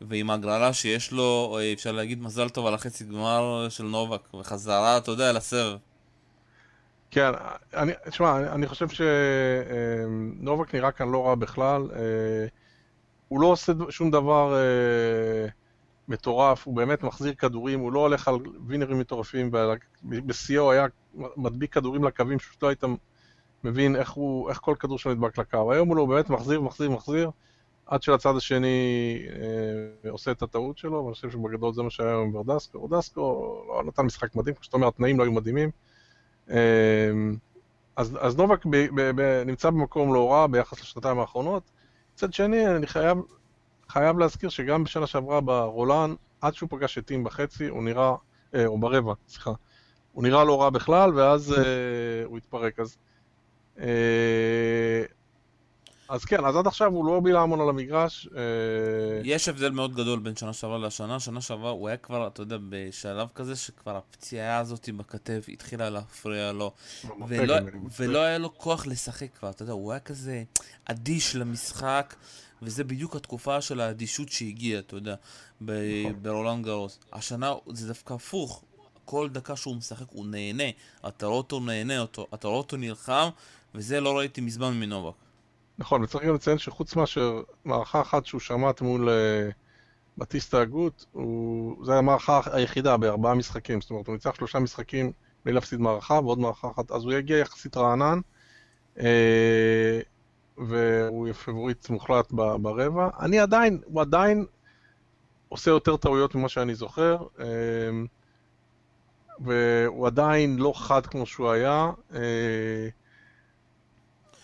ועם 0.00 0.30
הגרלה 0.30 0.72
שיש 0.72 1.12
לו, 1.12 1.58
אה, 1.60 1.72
אפשר 1.72 1.92
להגיד 1.92 2.22
מזל 2.22 2.48
טוב 2.48 2.66
על 2.66 2.74
החצי 2.74 3.04
גמר 3.04 3.66
של 3.70 3.84
נובק, 3.84 4.34
וחזרה, 4.34 4.98
אתה 4.98 5.10
יודע, 5.10 5.32
לסרב. 5.32 5.78
כן, 7.10 7.30
אני, 7.74 7.92
תשמע, 8.08 8.38
אני, 8.38 8.48
אני 8.48 8.66
חושב 8.66 8.86
שנובק 8.88 10.74
נראה 10.74 10.92
כאן 10.92 11.10
לא 11.10 11.26
רע 11.26 11.34
בכלל. 11.34 11.90
אה, 11.96 12.46
הוא 13.28 13.40
לא 13.40 13.46
עושה 13.46 13.72
שום 13.88 14.10
דבר 14.10 14.54
אה, 14.54 15.48
מטורף, 16.08 16.66
הוא 16.66 16.76
באמת 16.76 17.02
מחזיר 17.02 17.34
כדורים, 17.34 17.80
הוא 17.80 17.92
לא 17.92 18.00
הולך 18.00 18.28
על 18.28 18.34
וינרים 18.66 18.98
מטורפים, 18.98 19.50
בשיאו 20.02 20.72
היה 20.72 20.86
מדביק 21.14 21.74
כדורים 21.74 22.04
לקווים, 22.04 22.38
פשוט 22.38 22.62
לא 22.62 22.68
היית 22.68 22.84
מבין 23.64 23.96
איך, 23.96 24.10
הוא, 24.10 24.50
איך 24.50 24.58
כל 24.58 24.74
כדור 24.78 24.98
שם 24.98 25.10
נדבק 25.10 25.38
לקו. 25.38 25.72
היום 25.72 25.88
הוא 25.88 25.96
לא 25.96 26.04
באמת 26.06 26.30
מחזיר, 26.30 26.60
מחזיר, 26.60 26.90
מחזיר. 26.90 27.30
עד 27.86 28.02
שלצד 28.02 28.36
השני 28.36 28.68
אה, 30.04 30.10
עושה 30.10 30.30
את 30.30 30.42
הטעות 30.42 30.78
שלו, 30.78 31.04
ואני 31.04 31.14
חושב 31.14 31.30
שבגדול 31.30 31.74
זה 31.74 31.82
מה 31.82 31.90
שהיה 31.90 32.14
עם 32.14 32.34
ורדסקו. 32.34 32.78
ורדסקו 32.78 33.62
לא 33.68 33.84
נתן 33.84 34.02
משחק 34.02 34.34
מדהים, 34.34 34.54
כמו 34.54 34.64
שאתה 34.64 34.76
אומר, 34.76 34.88
התנאים 34.88 35.18
לא 35.18 35.24
היו 35.24 35.32
מדהימים. 35.32 35.70
אה, 36.50 37.10
אז, 37.96 38.18
אז 38.20 38.36
נובק 38.36 38.66
ב, 38.66 38.76
ב, 38.76 39.10
ב, 39.14 39.42
נמצא 39.46 39.70
במקום 39.70 40.14
לא 40.14 40.32
רע 40.32 40.46
ביחס 40.46 40.80
לשנתיים 40.80 41.18
האחרונות. 41.18 41.62
מצד 42.14 42.32
שני, 42.32 42.66
אני 42.66 42.86
חייב, 42.86 43.18
חייב 43.88 44.18
להזכיר 44.18 44.48
שגם 44.48 44.84
בשנה 44.84 45.06
שעברה 45.06 45.40
ברולן, 45.40 46.14
עד 46.40 46.54
שהוא 46.54 46.68
פגש 46.70 46.98
את 46.98 47.06
טים 47.06 47.24
בחצי, 47.24 47.68
הוא 47.68 47.82
נראה, 47.82 48.14
אה, 48.54 48.66
או 48.66 48.78
ברבע, 48.78 49.14
סליחה, 49.28 49.52
הוא 50.12 50.22
נראה 50.22 50.44
לא 50.44 50.62
רע 50.62 50.70
בכלל, 50.70 51.14
ואז 51.14 51.52
אה, 51.52 52.24
הוא 52.24 52.38
התפרק. 52.38 52.80
אז 52.80 52.96
אה, 53.80 55.02
אז 56.10 56.24
כן, 56.24 56.44
אז 56.44 56.56
עד 56.56 56.66
עכשיו 56.66 56.92
הוא 56.92 57.04
לא 57.04 57.20
בילה 57.20 57.40
המון 57.40 57.60
על 57.60 57.68
המגרש. 57.68 58.28
אה, 58.36 58.42
יש 59.24 59.48
הבדל 59.48 59.70
מאוד 59.70 59.94
גדול 59.94 60.18
בין 60.18 60.36
שנה 60.36 60.52
שעברה 60.52 60.78
לשנה. 60.78 61.20
שנה 61.20 61.40
שעברה 61.40 61.70
הוא 61.70 61.88
היה 61.88 61.96
כבר, 61.96 62.26
אתה 62.26 62.42
יודע, 62.42 62.56
בשלב 62.68 63.28
כזה 63.34 63.56
שכבר 63.56 63.96
הפציעה 63.96 64.58
הזאת 64.58 64.88
בכתף 64.96 65.46
התחילה 65.48 65.90
להפריע 65.90 66.52
לו. 66.52 66.72
ולא, 67.28 67.54
ולא 67.98 68.22
היה 68.22 68.38
לו 68.38 68.58
כוח 68.58 68.86
לשחק 68.86 69.26
כבר, 69.38 69.50
אתה 69.50 69.62
יודע, 69.62 69.72
הוא 69.72 69.92
היה 69.92 70.00
כזה 70.00 70.42
אדיש 70.84 71.36
למשחק. 71.36 72.14
וזה 72.62 72.84
בדיוק 72.84 73.16
התקופה 73.16 73.60
של 73.60 73.80
האדישות 73.80 74.28
שהגיעה, 74.28 74.78
אתה 74.78 74.96
יודע, 74.96 75.14
נכון. 75.60 76.22
ברולנד 76.22 76.64
גרוס. 76.64 76.98
השנה 77.12 77.54
זה 77.72 77.88
דווקא 77.88 78.14
הפוך, 78.14 78.64
כל 79.04 79.28
דקה 79.28 79.56
שהוא 79.56 79.76
משחק 79.76 80.06
הוא 80.10 80.26
נהנה, 80.26 80.64
אתה 81.08 81.26
רואה 81.26 81.38
אותו 81.38 81.60
נהנה, 81.60 82.04
אתה 82.34 82.48
רואה 82.48 82.58
אותו 82.58 82.76
נלחם, 82.76 83.28
וזה 83.74 84.00
לא 84.00 84.18
ראיתי 84.18 84.40
מזמן 84.40 84.80
מנובק. 84.80 85.14
נכון, 85.80 86.02
וצריך 86.02 86.24
גם 86.24 86.34
לציין 86.34 86.58
שחוץ 86.58 86.96
מאשר 86.96 87.42
מערכה 87.64 88.00
אחת 88.00 88.26
שהוא 88.26 88.40
שמט 88.40 88.80
מול 88.80 89.08
uh, 89.08 89.52
בטיסטה 90.18 90.60
הגות, 90.60 91.06
הוא... 91.12 91.84
זו 91.84 91.92
המערכה 91.92 92.40
היחידה 92.52 92.96
בארבעה 92.96 93.34
משחקים, 93.34 93.80
זאת 93.80 93.90
אומרת, 93.90 94.06
הוא 94.06 94.12
ניצח 94.12 94.34
שלושה 94.34 94.58
משחקים 94.58 95.12
בלי 95.44 95.52
להפסיד 95.54 95.80
מערכה 95.80 96.14
ועוד 96.14 96.38
מערכה 96.38 96.70
אחת, 96.70 96.90
אז 96.90 97.04
הוא 97.04 97.12
יגיע 97.12 97.38
יחסית 97.38 97.76
רענן, 97.76 98.20
uh, 98.96 99.00
והוא 100.58 101.32
פבוריט 101.32 101.90
מוחלט 101.90 102.32
ברבע. 102.32 103.08
אני 103.20 103.38
עדיין, 103.38 103.80
הוא 103.84 104.00
עדיין 104.00 104.46
עושה 105.48 105.70
יותר 105.70 105.96
טעויות 105.96 106.34
ממה 106.34 106.48
שאני 106.48 106.74
זוכר, 106.74 107.16
uh, 107.36 107.40
והוא 109.38 110.06
עדיין 110.06 110.58
לא 110.58 110.72
חד 110.76 111.06
כמו 111.06 111.26
שהוא 111.26 111.50
היה. 111.50 111.90
Uh, 112.10 112.16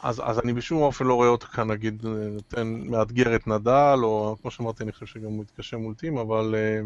אז, 0.02 0.22
אז 0.24 0.38
אני 0.38 0.52
בשום 0.52 0.82
אופן 0.82 1.04
לא 1.04 1.14
רואה 1.14 1.28
אותו 1.28 1.46
כאן, 1.46 1.70
נגיד, 1.70 2.06
נותן, 2.32 2.82
מאתגר 2.86 3.36
את 3.36 3.46
נדל, 3.46 3.98
או 4.02 4.36
כמו 4.42 4.50
שאמרתי, 4.50 4.84
אני 4.84 4.92
חושב 4.92 5.06
שגם 5.06 5.32
הוא 5.32 5.42
יתקשה 5.42 5.76
מול 5.76 5.94
טים, 5.94 6.18
אבל... 6.18 6.54
אה, 6.54 6.80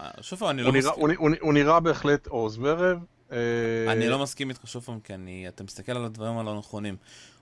אה, 0.00 0.22
שוב 0.22 0.38
פעם, 0.38 0.50
אני 0.50 0.62
לא 0.62 0.72
מסכים. 0.72 0.92
הוא, 0.96 1.08
הוא, 1.16 1.30
הוא 1.40 1.54
נראה 1.54 1.80
בהחלט 1.80 2.26
עוז 2.26 2.58
ורב. 2.60 2.98
אה, 3.32 3.92
אני 3.92 4.08
לא 4.08 4.18
מסכים 4.18 4.50
איתך 4.50 4.60
שוב 4.64 4.82
פעם, 4.82 5.00
כי 5.00 5.14
אני, 5.14 5.48
אתה 5.48 5.64
מסתכל 5.64 5.92
על 5.92 6.04
הדברים 6.04 6.38
הלא 6.38 6.58
נכונים. 6.58 6.96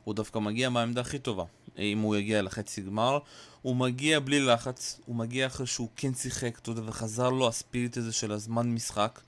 הוא 0.05 0.15
דווקא 0.15 0.39
מגיע 0.39 0.69
מהעמדה 0.69 1.01
הכי 1.01 1.19
טובה. 1.19 1.45
אם 1.79 1.99
הוא 1.99 2.17
יגיע 2.17 2.43
לחצי 2.43 2.81
גמר, 2.81 3.19
הוא 3.63 3.77
מגיע 3.77 4.21
בלי 4.21 4.41
לחץ, 4.41 5.01
הוא 5.07 5.17
מגיע 5.17 5.47
אחרי 5.47 5.67
שהוא 5.67 5.89
כן 5.97 6.15
שיחק, 6.15 6.59
אתה 6.59 6.71
יודע, 6.71 6.83
וחזר 6.87 7.31
לו 7.31 7.49
הספיריט 7.49 7.97
הזה 7.97 8.13
של 8.13 8.33
הזמן 8.33 8.67
משחק. 8.67 9.21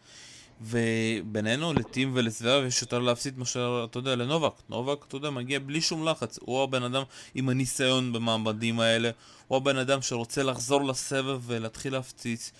ובינינו, 0.60 1.72
לטים 1.72 2.10
ולסוורב 2.14 2.64
יש 2.64 2.82
יותר 2.82 2.98
להפסיד 2.98 3.38
מאשר, 3.38 3.86
אתה 3.90 3.98
יודע, 3.98 4.16
לנובק. 4.16 4.52
נובק, 4.68 5.04
אתה 5.08 5.16
יודע, 5.16 5.30
מגיע 5.30 5.58
בלי 5.58 5.80
שום 5.80 6.08
לחץ. 6.08 6.38
הוא 6.42 6.62
הבן 6.62 6.82
אדם 6.82 7.02
עם 7.34 7.48
הניסיון 7.48 8.12
במעמדים 8.12 8.80
האלה, 8.80 9.10
הוא 9.48 9.56
הבן 9.56 9.76
אדם 9.76 10.02
שרוצה 10.02 10.42
לחזור 10.42 10.84
לסבב 10.84 11.40
ולהתחיל 11.46 11.92
להפציץ. 11.92 12.52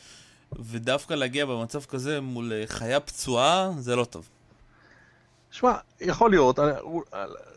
ודווקא 0.53 1.15
להגיע 1.15 1.47
במצב 1.47 1.85
כזה 1.85 2.21
מול 2.21 2.53
חיה 2.67 3.01
פצועה, 3.01 3.71
זה 3.79 3.97
לא 3.97 4.05
טוב. 4.05 4.29
שמע, 5.51 5.75
יכול 6.01 6.31
להיות, 6.31 6.59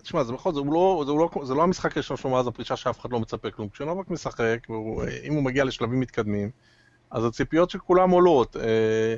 שמע, 0.03 0.23
זה 0.23 0.33
בכל 0.33 0.53
זאת, 0.53 0.65
לא, 0.71 1.03
זה, 1.07 1.11
לא, 1.11 1.45
זה 1.45 1.53
לא 1.53 1.63
המשחק 1.63 1.97
הראשון 1.97 2.17
שלו 2.17 2.29
מאז 2.29 2.47
הפרישה 2.47 2.75
שאף 2.75 2.99
אחד 2.99 3.11
לא 3.11 3.19
מצפה 3.19 3.51
כלום. 3.51 3.69
כשנובק 3.69 4.09
משחק, 4.09 4.67
אם 5.23 5.33
הוא 5.33 5.43
מגיע 5.43 5.63
לשלבים 5.65 5.99
מתקדמים, 5.99 6.49
אז 7.11 7.25
הציפיות 7.25 7.69
של 7.69 7.79
כולם 7.79 8.09
עולות. 8.09 8.57
אה, 8.57 9.15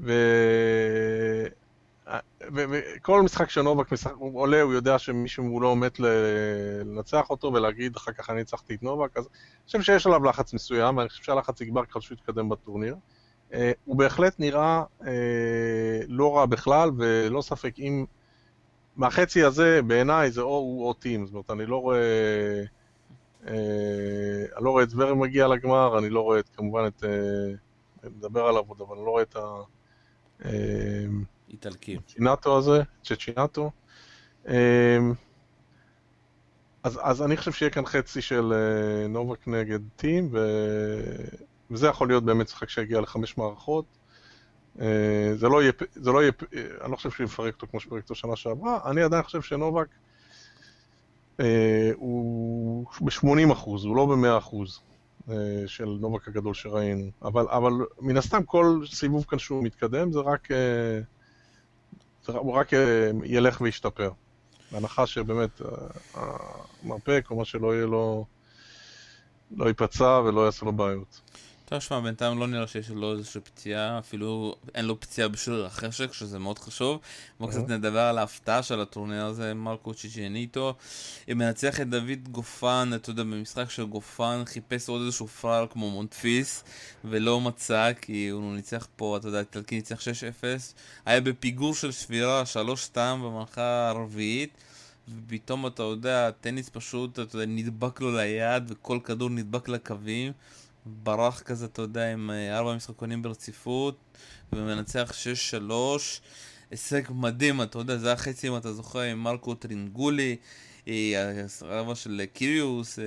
ו... 0.00 0.12
וכל 2.54 3.22
משחק 3.22 3.50
שנובק 3.50 3.92
משחק, 3.92 4.12
הוא 4.18 4.40
עולה, 4.40 4.62
הוא 4.62 4.72
יודע 4.72 4.98
שמישהו 4.98 5.44
מולו 5.44 5.76
מת 5.76 6.00
לנצח 6.00 7.30
אותו 7.30 7.52
ולהגיד 7.52 7.96
אחר 7.96 8.12
כך 8.12 8.30
אני 8.30 8.38
ניצחתי 8.38 8.74
את 8.74 8.82
נובק, 8.82 9.16
אז 9.16 9.24
אני 9.24 9.66
חושב 9.66 9.82
שיש 9.82 10.06
עליו 10.06 10.24
לחץ 10.24 10.54
מסוים, 10.54 10.96
ואני 10.96 11.08
חושב 11.08 11.22
שהלחץ 11.22 11.60
יגבר 11.60 11.84
ככל 11.84 12.00
שהוא 12.00 12.16
יתקדם 12.16 12.48
בטורניר. 12.48 12.96
אה, 13.52 13.72
הוא 13.84 13.96
בהחלט 13.96 14.40
נראה 14.40 14.82
אה, 15.06 16.00
לא 16.08 16.36
רע 16.36 16.46
בכלל, 16.46 16.90
ולא 16.98 17.42
ספק 17.42 17.78
אם... 17.78 18.04
מהחצי 18.96 19.44
הזה, 19.44 19.80
בעיניי, 19.86 20.30
זה 20.30 20.40
או 20.40 20.56
הוא 20.56 20.88
או 20.88 20.92
טים, 20.92 21.26
זאת 21.26 21.34
אומרת, 21.34 21.50
אני 21.50 21.66
לא 21.66 21.76
רואה... 21.76 22.62
אה, 23.48 23.54
אני 24.56 24.64
לא 24.64 24.70
רואה 24.70 24.82
את 24.82 24.90
זוורם 24.90 25.20
מגיע 25.20 25.48
לגמר, 25.48 25.98
אני 25.98 26.10
לא 26.10 26.20
רואה 26.20 26.38
את, 26.38 26.48
כמובן 26.56 26.86
את... 26.86 27.04
נדבר 28.04 28.46
עליו 28.46 28.62
עוד, 28.68 28.80
אבל 28.80 28.96
אני 28.96 29.04
לא 29.04 29.10
רואה 29.10 29.22
את 29.22 29.36
ה... 29.36 29.40
אמ, 30.44 31.24
איטלקי. 31.50 31.98
צ'ינטו 32.06 32.58
הזה, 32.58 32.82
צ'צ'ינטו. 33.04 33.70
אמ, 34.48 34.54
אז, 36.82 37.00
אז 37.02 37.22
אני 37.22 37.36
חושב 37.36 37.52
שיהיה 37.52 37.70
כאן 37.70 37.86
חצי 37.86 38.22
של 38.22 38.52
אה, 38.52 39.08
נובק 39.08 39.48
נגד 39.48 39.80
טים, 39.96 40.28
ו... 40.32 40.38
וזה 41.70 41.86
יכול 41.86 42.08
להיות 42.08 42.24
באמת 42.24 42.46
משחק 42.46 42.68
שיגיע 42.68 43.00
לחמש 43.00 43.38
מערכות. 43.38 43.84
אה, 44.80 45.32
זה 45.34 45.48
לא 45.48 45.62
יהיה, 45.62 45.72
זה 45.94 46.10
לא 46.10 46.22
יהיה, 46.22 46.32
אני 46.82 46.90
לא 46.90 46.96
חושב 46.96 47.10
שהוא 47.10 47.24
יפרק 47.24 47.54
אותו 47.54 47.66
כמו 47.66 47.80
שפרק 47.80 48.02
אותו 48.02 48.14
שנה 48.14 48.36
שעברה, 48.36 48.90
אני 48.90 49.02
עדיין 49.02 49.22
חושב 49.22 49.42
שנובק 49.42 49.86
הוא 51.94 52.86
ב-80 53.00 53.52
אחוז, 53.52 53.84
הוא 53.84 53.96
לא 53.96 54.06
ב-100 54.06 54.38
אחוז 54.38 54.80
של 55.66 55.96
נובק 56.00 56.28
הגדול 56.28 56.54
שראינו, 56.54 57.10
אבל, 57.22 57.46
אבל 57.48 57.72
מן 58.00 58.16
הסתם 58.16 58.42
כל 58.44 58.80
סיבוב 58.86 59.24
כאן 59.28 59.38
שהוא 59.38 59.64
מתקדם 59.64 60.12
זה 60.12 60.20
רק, 60.20 60.48
זה, 62.24 62.32
הוא 62.32 62.52
רק 62.52 62.70
ילך 63.24 63.60
וישתפר. 63.60 64.10
בהנחה 64.72 65.06
שבאמת 65.06 65.60
המרפק 66.14 67.26
או 67.30 67.36
מה 67.36 67.44
שלא 67.44 67.74
יהיה 67.74 67.86
לו 67.86 68.26
לא 69.56 69.68
ייפצע 69.68 70.20
ולא 70.24 70.46
יעשה 70.46 70.66
לו 70.66 70.72
בעיות. 70.72 71.20
טוב, 71.74 71.82
שמע, 71.82 72.00
בינתיים 72.00 72.38
לא 72.38 72.46
נראה 72.46 72.66
שיש 72.66 72.90
לו 72.90 73.12
איזושהי 73.12 73.40
פציעה, 73.40 73.98
אפילו 73.98 74.56
אין 74.74 74.84
לו 74.84 75.00
פציעה 75.00 75.28
בשריר 75.28 75.66
החשק, 75.66 76.12
שזה 76.12 76.38
מאוד 76.38 76.58
חשוב. 76.58 77.00
בואו 77.40 77.50
קצת 77.50 77.68
נדבר 77.68 78.00
על 78.00 78.18
ההפתעה 78.18 78.62
של 78.62 78.80
הטורניר 78.80 79.24
הזה, 79.24 79.54
מרקו 79.54 79.94
צ'יצ'יאניטו. 79.94 80.74
אם 81.32 81.38
מנצח 81.38 81.80
את 81.80 81.88
דוד 81.88 82.28
גופן, 82.30 82.90
אתה 82.94 83.10
יודע, 83.10 83.22
במשחק 83.22 83.70
של 83.70 83.84
גופן 83.84 84.42
חיפש 84.46 84.88
עוד 84.88 85.02
איזשהו 85.02 85.26
פראר 85.26 85.66
כמו 85.70 85.90
מונטפיס, 85.90 86.64
ולא 87.04 87.40
מצא, 87.40 87.92
כי 88.00 88.28
הוא 88.28 88.54
ניצח 88.54 88.88
פה, 88.96 89.16
אתה 89.16 89.28
יודע, 89.28 89.40
איטלקי 89.40 89.74
ניצח 89.74 90.00
6-0. 90.00 90.04
היה 91.06 91.20
בפיגור 91.20 91.74
של 91.74 91.92
שבירה, 91.92 92.42
3-2 92.92 92.96
במלכה 92.96 93.88
הרביעית. 93.88 94.50
ופתאום 95.08 95.66
אתה 95.66 95.82
יודע, 95.82 96.30
טניס 96.30 96.68
פשוט, 96.68 97.18
אתה 97.18 97.36
יודע, 97.36 97.46
נדבק 97.46 98.00
לו 98.00 98.16
ליד, 98.16 98.64
וכל 98.68 98.98
כדור 99.04 99.30
נדבק 99.30 99.68
לקווים. 99.68 100.32
ברח 100.86 101.40
כזה, 101.40 101.66
אתה 101.66 101.82
יודע, 101.82 102.12
עם 102.12 102.30
אה, 102.30 102.58
ארבע 102.58 102.74
משחקונים 102.76 103.22
ברציפות, 103.22 103.96
ומנצח 104.52 105.12
6-3. 105.70 105.72
הישג 106.70 107.02
מדהים, 107.10 107.62
אתה 107.62 107.78
יודע, 107.78 107.96
זה 107.96 108.06
היה 108.06 108.16
חצי, 108.16 108.48
אם 108.48 108.56
אתה 108.56 108.72
זוכר, 108.72 109.00
עם 109.00 109.18
מרקו 109.18 109.54
טרינגולי, 109.54 110.36
אה, 110.88 111.42
הרבע 111.60 111.94
של 111.94 112.22
קיריוס, 112.32 112.98
אה, 112.98 113.04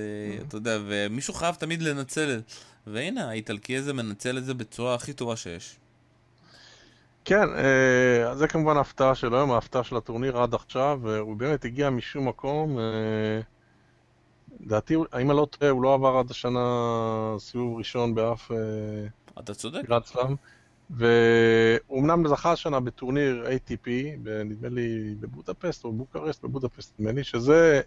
אתה 0.48 0.56
יודע, 0.56 0.78
ומישהו 0.86 1.34
חייב 1.34 1.54
תמיד 1.54 1.82
לנצל. 1.82 2.40
והנה, 2.86 3.28
האיטלקי 3.30 3.76
הזה 3.76 3.92
מנצל 3.92 4.38
את 4.38 4.44
זה 4.44 4.54
בצורה 4.54 4.94
הכי 4.94 5.12
טובה 5.12 5.36
שיש. 5.36 5.76
כן, 7.24 7.46
זה 8.34 8.48
כמובן 8.48 8.76
ההפתעה 8.76 9.14
של 9.14 9.34
היום, 9.34 9.52
ההפתעה 9.52 9.84
של 9.84 9.96
הטורניר 9.96 10.38
עד 10.38 10.54
עכשיו, 10.54 11.00
הוא 11.18 11.36
באמת 11.36 11.64
הגיע 11.64 11.90
משום 11.90 12.28
מקום. 12.28 12.78
לדעתי, 14.60 14.96
אם 14.96 15.30
אני 15.30 15.36
לא 15.36 15.46
טועה, 15.50 15.70
הוא 15.70 15.82
לא 15.82 15.94
עבר 15.94 16.16
עד 16.16 16.30
השנה 16.30 16.60
סיבוב 17.38 17.78
ראשון 17.78 18.14
באף... 18.14 18.50
אה, 18.52 18.56
אתה 19.38 19.54
צודק. 19.54 19.80
גרד 19.88 20.04
סלאם. 20.04 20.34
והוא 20.90 22.00
אמנם 22.00 22.28
זכה 22.28 22.52
השנה 22.52 22.80
בטורניר 22.80 23.46
ATP, 23.46 23.88
נדמה 24.44 24.68
לי 24.68 25.14
בבודפסט 25.20 25.84
או 25.84 25.92
בבוקרסט, 25.92 26.44
בבודפסט 26.44 26.92
נדמה 26.98 27.12
לי, 27.12 27.24
שזה, 27.24 27.80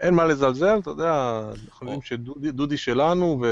אין 0.00 0.14
מה 0.14 0.24
לזלזל, 0.24 0.78
אתה 0.78 0.90
יודע, 0.90 1.42
אנחנו 1.68 1.86
יודעים 1.86 2.02
שדודי 2.02 2.76
שלנו 2.76 3.42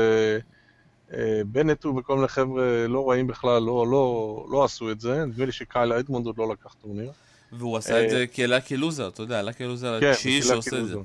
ובנט 1.11 1.87
אה, 1.87 1.90
וכל 1.90 2.16
מיני 2.16 2.29
חבר'ה 2.29 2.87
לא 2.88 3.11
רעים 3.11 3.27
בכלל, 3.27 3.62
לא, 3.62 3.87
לא, 3.90 4.47
לא 4.51 4.64
עשו 4.64 4.90
את 4.90 5.01
זה, 5.01 5.25
נדמה 5.25 5.45
לי 5.45 5.53
שקייל 5.53 5.92
אדמונד 5.92 6.27
עוד 6.27 6.38
לא 6.38 6.49
לקח 6.53 6.75
טורניר. 6.83 7.11
והוא 7.53 7.77
עשה 7.77 8.05
את 8.05 8.11
זה 8.11 8.16
אה, 8.21 8.27
כלאקי 8.27 8.77
לוזר, 8.77 9.09
אתה 9.09 9.23
יודע, 9.23 9.42
לאקי 9.42 9.64
לוזר 9.64 10.01
כן, 10.01 10.11
התשיעי 10.11 10.42
שעושה 10.42 10.79
את 10.79 10.88
זה. 10.88 10.97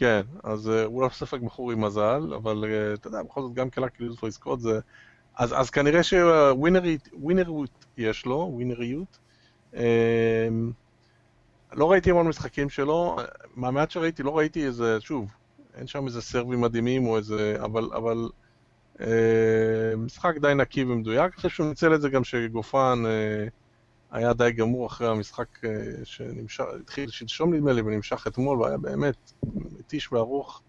כן, 0.00 0.20
אז 0.44 0.66
uh, 0.66 0.86
הוא 0.86 1.02
לא 1.02 1.08
ספק 1.08 1.40
בחור 1.40 1.72
עם 1.72 1.84
מזל, 1.84 2.34
אבל 2.36 2.64
uh, 2.64 2.98
אתה 2.98 3.08
יודע, 3.08 3.22
בכל 3.22 3.42
זאת 3.42 3.54
גם 3.54 3.70
קלה 3.70 3.88
כאילו 3.88 4.14
לזכות 4.22 4.60
זה... 4.60 4.80
אז, 5.36 5.60
אז 5.60 5.70
כנראה 5.70 6.02
שווינריות 6.02 7.84
יש 7.96 8.26
לו, 8.26 8.50
ווינריות. 8.54 9.18
Uh, 9.74 9.76
לא 11.72 11.90
ראיתי 11.90 12.10
המון 12.10 12.28
משחקים 12.28 12.70
שלו, 12.70 13.16
מהמעט 13.56 13.90
שראיתי 13.90 14.22
לא 14.22 14.38
ראיתי 14.38 14.66
איזה, 14.66 15.00
שוב, 15.00 15.30
אין 15.74 15.86
שם 15.86 16.06
איזה 16.06 16.22
סרבים 16.22 16.60
מדהימים 16.60 17.06
או 17.06 17.16
איזה, 17.16 17.56
אבל, 17.64 17.90
אבל 17.96 18.28
uh, 18.96 19.00
משחק 19.96 20.34
די 20.40 20.54
נקי 20.54 20.84
ומדויק, 20.84 21.32
אני 21.32 21.36
חושב 21.36 21.48
שהוא 21.48 21.66
ניצל 21.66 21.94
את 21.94 22.00
זה 22.00 22.08
גם 22.08 22.24
שגופן 22.24 23.02
uh, 23.04 23.50
היה 24.10 24.32
די 24.32 24.52
גמור 24.52 24.86
אחרי 24.86 25.08
המשחק 25.08 25.64
אה, 25.64 25.70
שהתחיל 26.48 27.10
שלשום 27.10 27.54
נדמה 27.54 27.72
לי 27.72 27.80
ונמשך 27.80 28.26
אתמול 28.26 28.62
והיה 28.62 28.76
באמת 28.76 29.32
מתיש 29.54 30.12
וארוך 30.12 30.62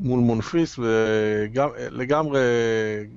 מול 0.00 0.20
מונפיס 0.20 0.78
ולגמרי 0.78 2.40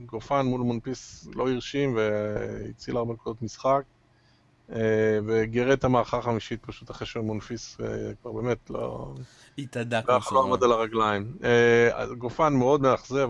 גופן 0.05 0.45
מול 0.45 0.61
מונפיס 0.61 1.27
לא 1.35 1.49
הרשים 1.49 1.97
והציל 1.97 2.97
הרבה 2.97 3.13
נקודות 3.13 3.41
משחק 3.41 3.83
אה, 4.71 5.19
וגירד 5.25 5.71
את 5.71 5.83
המערכה 5.83 6.17
החמישית 6.17 6.65
פשוט 6.65 6.91
אחרי 6.91 7.07
שמונפיס 7.07 7.77
אה, 7.81 7.87
כבר 8.21 8.31
באמת 8.31 8.69
לא... 8.69 9.13
שהוא. 10.21 10.37
לא 10.37 10.43
עמד 10.43 10.63
על 10.63 10.71
הרגליים. 10.71 11.33
גופן 12.17 12.53
מאוד 12.53 12.81
מאכזב, 12.81 13.29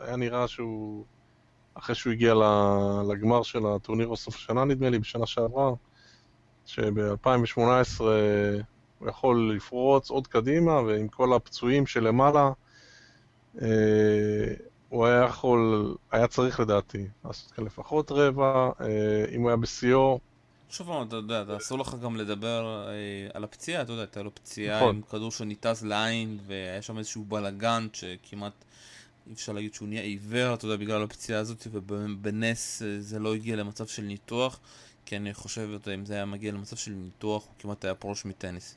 היה 0.00 0.16
נראה 0.16 0.48
שהוא... 0.48 1.04
אחרי 1.74 1.94
שהוא 1.94 2.12
הגיע 2.12 2.34
לגמר 3.08 3.42
של 3.42 3.66
הטורניר 3.66 4.10
בסוף 4.10 4.34
השנה 4.36 4.64
נדמה 4.64 4.90
לי, 4.90 4.98
בשנה 4.98 5.26
שעברה, 5.26 5.70
שב-2018 6.66 8.00
הוא 8.98 9.08
יכול 9.08 9.52
לפרוץ 9.56 10.10
עוד 10.10 10.26
קדימה, 10.26 10.80
ועם 10.80 11.08
כל 11.08 11.32
הפצועים 11.32 11.86
שלמעלה, 11.86 12.50
אה, 13.62 13.68
הוא 14.88 15.06
היה 15.06 15.24
יכול, 15.24 15.94
היה 16.10 16.26
צריך 16.26 16.60
לדעתי 16.60 17.06
לעשות 17.24 17.50
כאן 17.50 17.64
לפחות 17.64 18.12
רבע, 18.12 18.70
אה, 18.80 19.24
אם 19.34 19.40
הוא 19.40 19.50
היה 19.50 19.56
בשיאו. 19.56 20.20
שוב 20.70 20.86
פעם, 20.86 21.08
אתה 21.08 21.16
יודע, 21.16 21.44
אסור 21.56 21.78
לך 21.78 21.94
גם 22.02 22.16
לדבר 22.16 22.86
אה, 22.88 22.94
על 23.34 23.44
הפציעה, 23.44 23.82
אתה 23.82 23.92
יודע, 23.92 24.02
הייתה 24.02 24.22
לו 24.22 24.34
פציעה 24.34 24.76
נכון. 24.76 24.96
עם 24.96 25.02
כדור 25.02 25.30
שניתז 25.30 25.84
לעין, 25.84 26.38
והיה 26.46 26.82
שם 26.82 26.98
איזשהו 26.98 27.24
בלאגן 27.24 27.86
שכמעט 27.92 28.64
אי 29.28 29.32
אפשר 29.32 29.52
להגיד 29.52 29.74
שהוא 29.74 29.88
נהיה 29.88 30.02
עיוור, 30.02 30.54
אתה 30.54 30.64
יודע, 30.64 30.76
בגלל 30.76 31.02
הפציעה 31.02 31.40
הזאת, 31.40 31.66
ובנס 31.70 32.82
אה, 32.82 33.00
זה 33.00 33.18
לא 33.18 33.34
הגיע 33.34 33.56
למצב 33.56 33.86
של 33.86 34.02
ניתוח, 34.02 34.60
כי 35.06 35.16
אני 35.16 35.34
חושב, 35.34 35.68
אתה 35.74 35.88
יודע, 35.88 36.00
אם 36.00 36.06
זה 36.06 36.14
היה 36.14 36.24
מגיע 36.24 36.52
למצב 36.52 36.76
של 36.76 36.92
ניתוח, 36.92 37.44
הוא 37.46 37.52
כמעט 37.58 37.84
היה 37.84 37.94
פרוש 37.94 38.24
מטניס. 38.24 38.76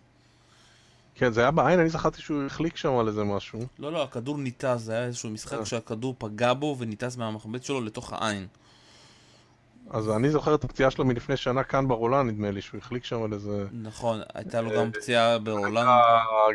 כן, 1.16 1.32
זה 1.32 1.42
היה 1.42 1.52
בעין, 1.52 1.80
אני 1.80 1.90
זכרתי 1.90 2.22
שהוא 2.22 2.44
החליק 2.44 2.78
שם 2.78 2.98
על 2.98 3.08
איזה 3.08 3.24
משהו. 3.24 3.60
לא, 3.80 3.92
לא, 3.92 4.04
הכדור 4.04 4.38
ניתז, 4.38 4.86
זה 4.86 4.92
היה 4.92 5.06
איזשהו 5.06 5.30
משחק 5.30 5.60
אה. 5.60 5.66
שהכדור 5.66 6.16
פגע 6.18 6.54
בו 6.54 6.76
וניתז 6.80 7.16
מהמחבט 7.16 7.64
שלו 7.64 7.82
לתוך 7.82 8.14
העין. 8.14 8.48
אז 9.90 10.10
אני 10.10 10.30
זוכר 10.30 10.56
את 10.56 10.64
הפציעה 10.64 10.92
שלו 10.92 11.06
מלפני 11.06 11.38
שנה 11.38 11.64
כאן 11.64 11.88
ברולן, 11.88 12.28
נדמה 12.28 12.52
לי, 12.52 12.62
שהוא 12.62 12.78
החליק 12.78 13.06
שם 13.06 13.24
על 13.24 13.34
איזה... 13.34 13.66
נכון, 13.72 14.20
הייתה 14.34 14.62
לו 14.62 14.72
גם 14.76 14.92
פציעה 14.92 15.40
ברולן. 15.40 15.86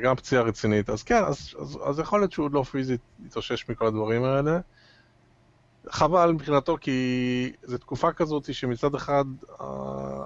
גם 0.03 0.17
פציעה 0.17 0.43
רצינית. 0.43 0.91
אז 0.91 1.03
כן, 1.03 1.25
אז, 1.25 1.55
אז, 1.61 1.79
אז 1.85 1.99
יכול 1.99 2.21
להיות 2.21 2.33
שהוא 2.33 2.45
עוד 2.45 2.53
לא 2.53 2.63
פיזית 2.63 3.01
התאושש 3.27 3.69
מכל 3.69 3.87
הדברים 3.87 4.25
האלה. 4.25 4.61
חבל 5.89 6.33
מבחינתו, 6.33 6.77
כי 6.81 7.53
זו 7.63 7.79
תקופה 7.79 8.13
כזאת 8.13 8.55
שמצד 8.55 8.95
אחד 8.95 9.25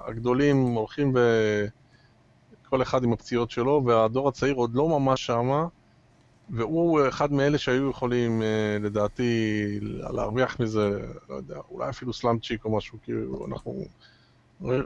הגדולים 0.07 0.57
הולכים 0.57 1.13
וכל 2.63 2.81
אחד 2.81 3.03
עם 3.03 3.13
הפציעות 3.13 3.51
שלו, 3.51 3.83
והדור 3.85 4.27
הצעיר 4.27 4.55
עוד 4.55 4.75
לא 4.75 4.99
ממש 4.99 5.25
שמה. 5.25 5.65
והוא 6.49 7.07
אחד 7.07 7.31
מאלה 7.33 7.57
שהיו 7.57 7.89
יכולים, 7.89 8.41
אה, 8.41 8.77
לדעתי, 8.81 9.63
להרוויח 9.81 10.59
מזה, 10.59 10.99
לא 11.29 11.35
יודע, 11.35 11.57
אולי 11.69 11.89
אפילו 11.89 12.13
סלאמצ'יק 12.13 12.65
או 12.65 12.77
משהו, 12.77 12.97
כי 13.03 13.11
אנחנו 13.47 13.85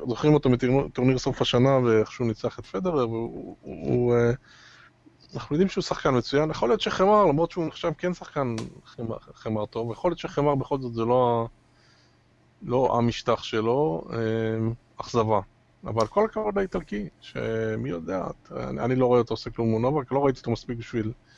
זוכרים 0.08 0.34
אותו 0.34 0.50
מטורניר 0.50 1.17
סוף 1.17 1.41
השנה 1.41 1.78
ואיכשהו 1.78 2.26
ניצח 2.26 2.60
את 2.60 2.65
פדרר, 2.65 3.10
והוא... 3.10 4.15
אה, 4.15 4.32
אנחנו 5.36 5.56
יודעים 5.56 5.69
שהוא 5.69 5.82
שחקן 5.82 6.17
מצוין, 6.17 6.52
יכול 6.52 6.69
להיות 6.69 6.82
שחמר, 6.82 7.26
למרות 7.26 7.52
שהוא 7.52 7.65
נחשב 7.65 7.91
כן 7.97 8.13
שחקן 8.13 8.56
חמר, 8.86 9.17
חמר 9.34 9.65
טוב, 9.65 9.91
יכול 9.91 10.12
להיות 10.12 10.19
שחמר 10.19 10.56
בכל 10.56 10.80
זאת 10.80 10.93
זה 10.93 11.06
לא, 11.06 11.47
לא 12.62 12.97
המשטח 12.97 13.43
שלו, 13.43 14.04
אה, 14.13 14.17
אכזבה. 14.97 15.39
אבל 15.84 16.08
כל 16.08 16.26
הכבוד 16.26 16.58
לאיטלקי, 16.58 17.10
שמי 17.21 17.89
יודע, 17.89 18.24
אני 18.52 18.95
לא 18.95 19.06
רואה 19.06 19.19
אותו 19.19 19.34
עושה 19.34 19.50
כלום 19.50 19.69
מול 19.69 19.82
נובק, 19.82 20.12
לא 20.12 20.26
ראיתי 20.26 20.39
אותו 20.39 20.52
מספיק 20.52 20.78
בשביל 20.78 21.08
אה, 21.08 21.30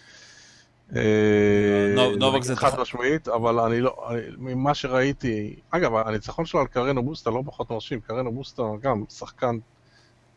נובק 2.18 2.44
זה 2.44 2.56
חד 2.56 2.80
משמעית, 2.80 3.28
אבל 3.28 3.60
אני 3.60 3.82
לא, 3.82 4.10
ממה 4.38 4.74
שראיתי, 4.74 5.56
אגב, 5.70 5.96
הניצחון 5.96 6.46
שלו 6.46 6.60
על 6.60 6.68
קרנו 6.68 7.04
בוסטה 7.04 7.30
לא 7.30 7.44
פחות 7.46 7.72
מרשים, 7.72 8.00
קרנו 8.00 8.32
בוסטה 8.32 8.64
גם 8.82 9.04
שחקן, 9.10 9.58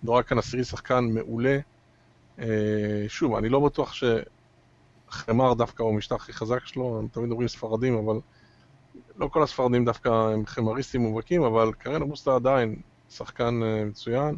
נורא 0.03 0.23
כאן 0.23 0.39
עשירי 0.39 0.65
שחקן 0.65 1.05
מעולה. 1.05 1.59
אה, 2.39 3.05
שוב, 3.09 3.35
אני 3.35 3.49
לא 3.49 3.61
בטוח 3.61 3.93
שחמר 3.93 5.55
דווקא 5.55 5.83
הוא 5.83 5.93
המשטח 5.93 6.15
הכי 6.15 6.33
חזק 6.33 6.67
שלו, 6.67 6.99
הם 6.99 7.09
תמיד 7.09 7.31
אומרים 7.31 7.49
ספרדים, 7.49 7.99
אבל 7.99 8.21
לא 9.17 9.29
כל 9.29 9.43
הספרדים 9.43 9.85
דווקא 9.85 10.09
הם 10.09 10.47
חמריסטים 10.47 11.01
מובהקים, 11.01 11.43
אבל 11.43 11.73
קרנו 11.73 12.09
בוסטה 12.09 12.35
עדיין 12.35 12.77
שחקן 13.11 13.61
אה, 13.63 13.85
מצוין. 13.85 14.37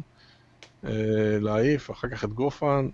להעיף, 1.41 1.91
אחר 1.91 2.07
כך 2.09 2.23
את 2.23 2.33
גופן, 2.33 2.89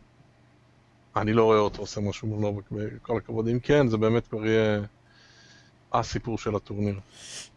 אני 1.15 1.34
לא 1.34 1.43
רואה 1.43 1.58
אותו 1.58 1.82
עושה 1.82 2.01
משהו 2.01 2.28
מול 2.28 2.39
נובק, 2.39 2.63
בכל 2.71 3.17
הכבוד. 3.17 3.47
אם 3.47 3.60
כן, 3.60 3.88
זה 3.88 3.97
באמת 3.97 4.28
כבר 4.28 4.45
יהיה 4.45 4.82
הסיפור 5.93 6.38
של 6.38 6.56
הטורניר. 6.56 6.99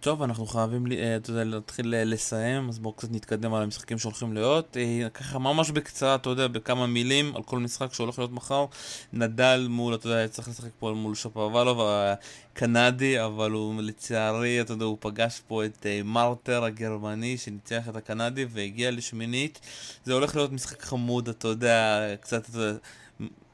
טוב, 0.01 0.23
אנחנו 0.23 0.47
חייבים, 0.47 0.93
אה, 0.93 1.19
יודע, 1.29 1.45
להתחיל 1.45 1.95
אה, 1.95 2.05
לסיים, 2.05 2.69
אז 2.69 2.79
בואו 2.79 2.95
קצת 2.95 3.09
נתקדם 3.11 3.55
על 3.55 3.63
המשחקים 3.63 3.99
שהולכים 3.99 4.33
להיות. 4.33 4.77
אה, 4.77 5.09
ככה 5.15 5.39
ממש 5.39 5.71
בקצרה, 5.71 6.15
אתה 6.15 6.31
יודע, 6.31 6.47
בכמה 6.49 6.87
מילים 6.87 7.37
על 7.37 7.43
כל 7.43 7.59
משחק 7.59 7.93
שהולך 7.93 8.19
להיות 8.19 8.33
מחר. 8.33 8.67
נדל 9.13 9.67
מול, 9.71 9.95
אתה 9.95 10.09
יודע, 10.09 10.29
צריך 10.29 10.49
לשחק 10.49 10.71
פה 10.79 10.93
מול 10.97 11.15
שפרוולוב 11.15 11.79
הקנדי, 11.81 13.25
אבל 13.25 13.51
הוא 13.51 13.83
לצערי, 13.83 14.61
אתה 14.61 14.73
יודע, 14.73 14.85
הוא 14.85 14.97
פגש 15.01 15.43
פה 15.49 15.65
את 15.65 15.87
מרטר 16.05 16.65
הגרמני 16.65 17.37
שניצח 17.37 17.89
את 17.89 17.97
הקנדי 17.97 18.47
והגיע 18.49 18.91
לשמינית. 18.91 19.61
זה 20.05 20.13
הולך 20.13 20.37
להיות 20.37 20.53
משחק 20.53 20.83
חמוד, 20.83 21.29
אתה 21.29 21.49
יודע, 21.49 22.07
קצת, 22.21 22.49
אתה 22.51 22.59
יודע, 22.59 22.79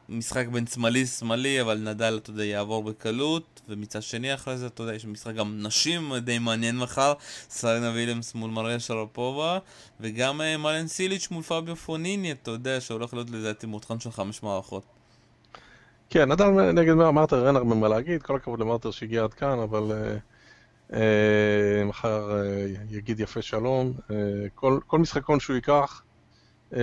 משחק 0.08 0.46
בין 0.48 0.66
שמאלי-שמאלי, 0.66 1.60
אבל 1.60 1.78
נדל, 1.78 2.20
אתה 2.22 2.30
יודע, 2.30 2.44
יעבור 2.44 2.82
בקלות, 2.82 3.60
ומצד 3.68 4.02
שני 4.02 4.34
אחרי 4.34 4.56
זה, 4.56 4.66
אתה 4.66 4.82
יודע, 4.82 4.94
יש 4.94 5.04
משחק 5.04 5.34
גם 5.34 5.62
נשים 5.62 6.16
די 6.16 6.38
מעניין 6.38 6.76
מחר, 6.76 7.12
סרנה 7.48 7.90
וויליאמס 7.90 8.34
מול 8.34 8.50
מריה 8.50 8.80
שרפובה, 8.80 9.58
וגם 10.00 10.40
uh, 10.40 10.58
מלן 10.58 10.86
סיליץ' 10.86 11.28
מול 11.30 11.42
פביו 11.42 11.76
פוניני, 11.76 12.32
אתה 12.32 12.50
יודע, 12.50 12.80
שהולך 12.80 13.14
להיות 13.14 13.30
לדעתי 13.30 13.66
מותחן 13.66 14.00
של 14.00 14.10
חמש 14.10 14.42
מערכות. 14.42 14.84
כן, 16.10 16.32
נדל 16.32 16.44
נגד 16.72 16.94
מרטר 16.94 17.46
אין 17.46 17.56
הרבה 17.56 17.74
מה 17.74 17.88
להגיד, 17.88 18.22
כל 18.22 18.36
הכבוד 18.36 18.60
למרטר 18.60 18.90
שהגיע 18.90 19.24
עד 19.24 19.34
כאן, 19.34 19.58
אבל 19.58 19.92
uh, 19.92 20.92
uh, 20.92 20.94
מחר 21.84 22.30
uh, 22.30 22.94
יגיד 22.94 23.20
יפה 23.20 23.42
שלום. 23.42 23.92
Uh, 23.98 24.12
כל, 24.54 24.78
כל 24.86 24.98
משחקון 24.98 25.40
שהוא 25.40 25.56
ייקח, 25.56 26.02
uh, 26.72 26.76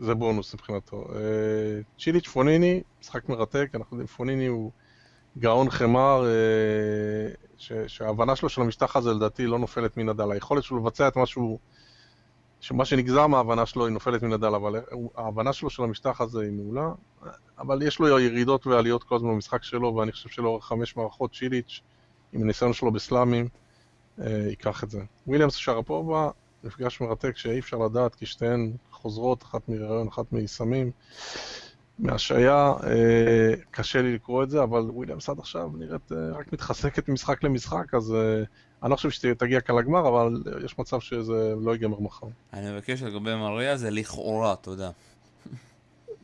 זה 0.00 0.14
בונוס 0.14 0.54
מבחינתו. 0.54 1.04
אה, 1.14 1.80
צ'יליץ' 1.98 2.28
פוניני, 2.28 2.82
משחק 3.00 3.28
מרתק, 3.28 3.68
אנחנו 3.74 3.96
יודעים, 3.96 4.06
פוניני 4.06 4.46
הוא 4.46 4.70
גאון 5.38 5.70
חמר, 5.70 6.26
אה, 6.26 7.32
שההבנה 7.86 8.36
שלו 8.36 8.48
של 8.48 8.60
המשטח 8.60 8.96
הזה 8.96 9.10
לדעתי 9.12 9.46
לא 9.46 9.58
נופלת 9.58 9.96
מנדל. 9.96 10.32
היכולת 10.32 10.62
שלו 10.62 10.78
לבצע 10.78 11.08
את 11.08 11.16
משהו, 11.16 11.58
שמה 12.60 12.84
שנגזר 12.84 13.26
מההבנה 13.26 13.66
שלו 13.66 13.86
היא 13.86 13.92
נופלת 13.92 14.22
מנדל, 14.22 14.54
אבל 14.54 14.80
ההבנה 15.16 15.52
שלו 15.52 15.70
של 15.70 15.82
המשטח 15.82 16.20
הזה 16.20 16.40
היא 16.40 16.52
מעולה. 16.52 16.92
אבל 17.58 17.82
יש 17.82 17.98
לו 17.98 18.18
ירידות 18.18 18.66
ועליות 18.66 19.04
כל 19.04 19.16
הזמן 19.16 19.30
במשחק 19.30 19.62
שלו, 19.62 19.94
ואני 19.94 20.12
חושב 20.12 20.28
שלאורך 20.28 20.64
חמש 20.64 20.96
מערכות 20.96 21.34
צ'יליץ', 21.34 21.80
עם 22.32 22.42
הניסיון 22.42 22.72
שלו 22.72 22.92
בסלאמים, 22.92 23.48
אה, 24.20 24.44
ייקח 24.48 24.84
את 24.84 24.90
זה. 24.90 25.00
וויליאמס 25.26 25.54
שרפובה, 25.54 26.30
מפגש 26.64 27.00
מרתק 27.00 27.36
שאי 27.36 27.58
אפשר 27.58 27.76
לדעת, 27.76 28.14
כי 28.14 28.26
שתיהן 28.26 28.72
חוזרות, 28.90 29.42
אחת 29.42 29.68
מהיריון, 29.68 30.08
אחת 30.08 30.32
מסמים, 30.32 30.90
מהשעיה, 31.98 32.72
אה, 32.84 33.54
קשה 33.70 34.02
לי 34.02 34.14
לקרוא 34.14 34.42
את 34.42 34.50
זה, 34.50 34.62
אבל 34.62 34.80
וויליאמס 34.80 35.28
עד 35.28 35.38
עכשיו 35.38 35.70
נראית 35.78 36.12
אה, 36.12 36.16
רק 36.38 36.52
מתחזקת 36.52 37.08
ממשחק 37.08 37.42
למשחק, 37.42 37.94
אז 37.94 38.14
אה, 38.14 38.42
אני 38.82 38.90
לא 38.90 38.96
חושב 38.96 39.10
שתגיע 39.10 39.60
כאן 39.60 39.76
לגמר, 39.76 40.08
אבל 40.08 40.42
יש 40.64 40.78
מצב 40.78 41.00
שזה 41.00 41.54
לא 41.60 41.72
ייגמר 41.72 42.00
מחר. 42.00 42.26
אני 42.52 42.72
מבקש 42.72 43.02
לגבי 43.02 43.34
מריה, 43.34 43.76
זה 43.76 43.90
לכאורה, 43.90 44.54
יודע. 44.66 44.90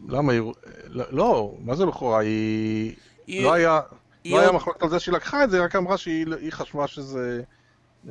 למה 0.08 0.32
היא... 0.32 0.42
לא, 0.90 1.54
מה 1.60 1.74
זה 1.74 1.86
לכאורה? 1.86 2.18
היא... 2.18 2.96
לא 3.28 3.52
היה... 3.52 3.80
לא 4.24 4.40
היה 4.40 4.52
מחלוקת 4.52 4.82
על 4.82 4.88
זה 4.88 5.00
שהיא 5.00 5.14
לקחה 5.14 5.44
את 5.44 5.50
זה, 5.50 5.64
רק 5.64 5.76
אמרה 5.76 5.98
שהיא 5.98 6.26
חשבה 6.50 6.86
שזה... 6.86 7.42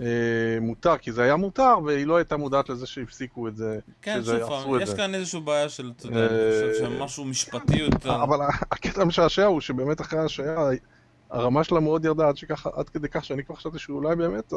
אה, 0.02 0.58
מותר, 0.62 0.98
כי 0.98 1.12
זה 1.12 1.24
היה 1.24 1.36
מותר, 1.36 1.74
והיא 1.86 2.08
לא 2.08 2.16
הייתה 2.16 2.38
מודעת 2.38 2.70
לזה 2.70 2.86
שהפסיקו 2.86 3.48
את 3.48 3.58
זה, 3.58 3.80
כן, 4.02 4.22
שזה 4.22 4.44
אסרו 4.44 4.76
את 4.76 4.88
זה. 4.88 4.94
יש 4.94 4.98
כאן 4.98 5.16
איזושהי 5.16 5.40
בעיה 5.40 5.70
של, 5.70 5.92
אתה 5.98 6.08
יודע, 6.08 6.20
אני 6.20 6.28
חושב 6.28 6.84
אה, 6.84 6.90
שמשהו 6.90 7.26
משפטי 7.26 7.78
יותר. 7.78 8.24
אבל 8.24 8.40
הקטע 8.72 9.02
המשעשע 9.02 9.46
הוא 9.46 9.62
שבאמת 9.62 10.02
אחרי 10.02 10.20
השעיה, 10.20 10.70
הרמה 11.30 11.64
שלה 11.64 11.80
מאוד 11.80 12.06
ירדה 12.06 12.28
עד, 12.28 12.38
שככה, 12.38 12.70
עד 12.74 12.90
כדי 12.90 13.08
כך 13.10 13.26
שאני 13.26 13.44
כבר 13.44 13.56
חשבתי 13.56 13.80
שאולי 13.80 14.16
באמת 14.16 14.54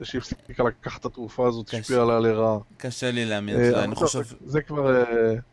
זה 0.00 0.06
שהיא 0.06 0.18
הפסיקה 0.18 0.64
לקחת 0.64 1.00
את 1.00 1.06
התרופה 1.06 1.48
הזאת, 1.48 1.74
השפיעה 1.74 2.02
עליה 2.02 2.18
לרעה. 2.18 2.58
קשה 2.76 3.10
לי 3.10 3.24
להאמין, 3.24 3.60
אה, 3.60 3.84
אני 3.84 3.94
חושב... 3.94 4.20
זה 4.46 4.62
כבר 4.62 5.04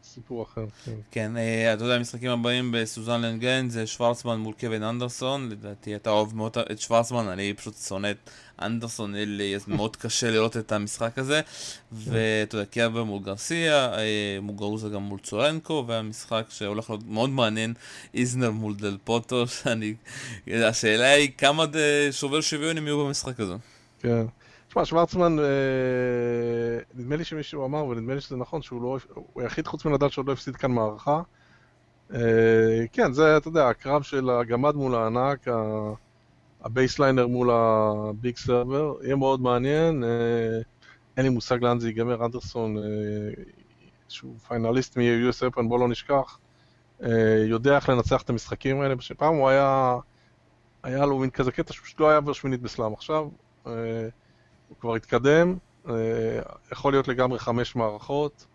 סיפור 0.03 0.43
אחר. 0.43 0.65
כן, 0.86 0.91
כן 1.12 1.31
אתה 1.73 1.83
יודע, 1.83 1.95
המשחקים 1.95 2.29
הבאים 2.29 2.71
בסוזן 2.71 3.21
לנגן 3.21 3.69
זה 3.69 3.88
שוורצמן 3.88 4.39
מול 4.39 4.53
קווין 4.60 4.83
אנדרסון, 4.83 5.49
לדעתי 5.49 5.95
אתה 5.95 6.10
אוהב 6.10 6.36
מאוד 6.36 6.57
את 6.71 6.79
שוורצמן, 6.79 7.27
אני 7.27 7.53
פשוט 7.53 7.75
שונא 7.75 8.12
את 8.12 8.29
אנדרסון, 8.62 9.13
מאוד 9.67 9.95
קשה 10.01 10.31
לראות 10.31 10.57
את 10.57 10.71
המשחק 10.71 11.17
הזה. 11.17 11.41
ואתה 11.91 12.55
יודע, 12.55 12.65
קיאבה 12.65 13.03
מול 13.03 13.23
גרסיה, 13.23 13.93
אה, 13.93 14.38
מוגרוזה 14.41 14.89
גם 14.89 15.01
מול 15.01 15.19
צורנקו, 15.19 15.86
והמשחק 15.88 16.45
שהולך 16.49 16.89
להיות 16.89 17.03
מאוד 17.07 17.29
מעניין, 17.29 17.73
איזנר 18.13 18.51
מול 18.51 18.75
דל 18.75 18.97
פוטו, 19.03 19.47
שאני... 19.63 19.93
השאלה 20.47 21.12
היא 21.12 21.31
כמה 21.38 21.65
שובר 22.12 22.41
שוויון 22.41 22.77
הם 22.77 22.88
יהיו 22.88 23.05
במשחק 23.05 23.39
הזה. 23.39 23.55
כן. 23.99 24.25
תשמע, 24.67 24.86
שוורצמן, 24.86 25.39
אה, 25.39 25.45
נדמה 26.93 27.15
לי 27.15 27.23
שמישהו 27.23 27.65
אמר, 27.65 27.86
ונדמה 27.86 28.15
לי 28.15 28.21
שזה 28.21 28.36
נכון, 28.38 28.62
שהוא 28.62 28.81
לא, 28.81 28.97
הוא 29.13 29.41
היחיד 29.41 29.67
חוץ 29.67 29.86
מנדאל 29.86 30.10
שעוד 30.10 30.27
לא 30.27 30.33
הפסיד 30.33 30.55
כאן 30.55 30.71
מערכה. 30.71 31.21
אה, 32.13 32.86
כן, 32.91 33.13
זה, 33.13 33.38
אתה 33.38 33.47
יודע, 33.47 33.67
הקרב 33.69 34.01
של 34.01 34.29
הגמד 34.29 34.75
מול 34.75 34.95
הענק, 34.95 35.47
ה 36.62 36.68
baseliner 36.68 37.27
מול 37.27 37.49
ה 37.51 37.73
big 37.73 38.38
server, 38.38 38.93
יהיה 39.03 39.15
מאוד 39.15 39.41
מעניין, 39.41 40.03
אה, 40.03 40.60
אין 41.17 41.25
לי 41.25 41.29
מושג 41.29 41.63
לאן 41.63 41.79
זה 41.79 41.88
ייגמר, 41.88 42.25
אנדרסון, 42.25 42.77
אה, 42.77 42.83
שהוא 44.07 44.36
finalist 44.47 44.97
מ-US 44.97 45.51
Open, 45.51 45.62
בוא 45.67 45.79
לא 45.79 45.88
נשכח, 45.88 46.39
אה, 47.03 47.43
יודע 47.47 47.75
איך 47.75 47.89
לנצח 47.89 48.21
את 48.21 48.29
המשחקים 48.29 48.81
האלה, 48.81 48.95
שפעם 48.99 49.36
הוא 49.36 49.49
היה, 49.49 49.95
היה 50.83 51.05
לו 51.05 51.19
מין 51.19 51.29
כזה 51.29 51.51
קטע 51.51 51.73
שהוא 51.73 51.86
לא 51.99 52.10
היה 52.10 52.21
בשמינית 52.21 52.62
בסלאם, 52.62 52.93
עכשיו 52.93 53.27
הוא 54.67 54.77
כבר 54.80 54.95
התקדם, 54.95 55.58
יכול 56.71 56.93
להיות 56.93 57.08
לגמרי 57.08 57.39
חמש 57.39 57.75
מערכות, 57.75 58.45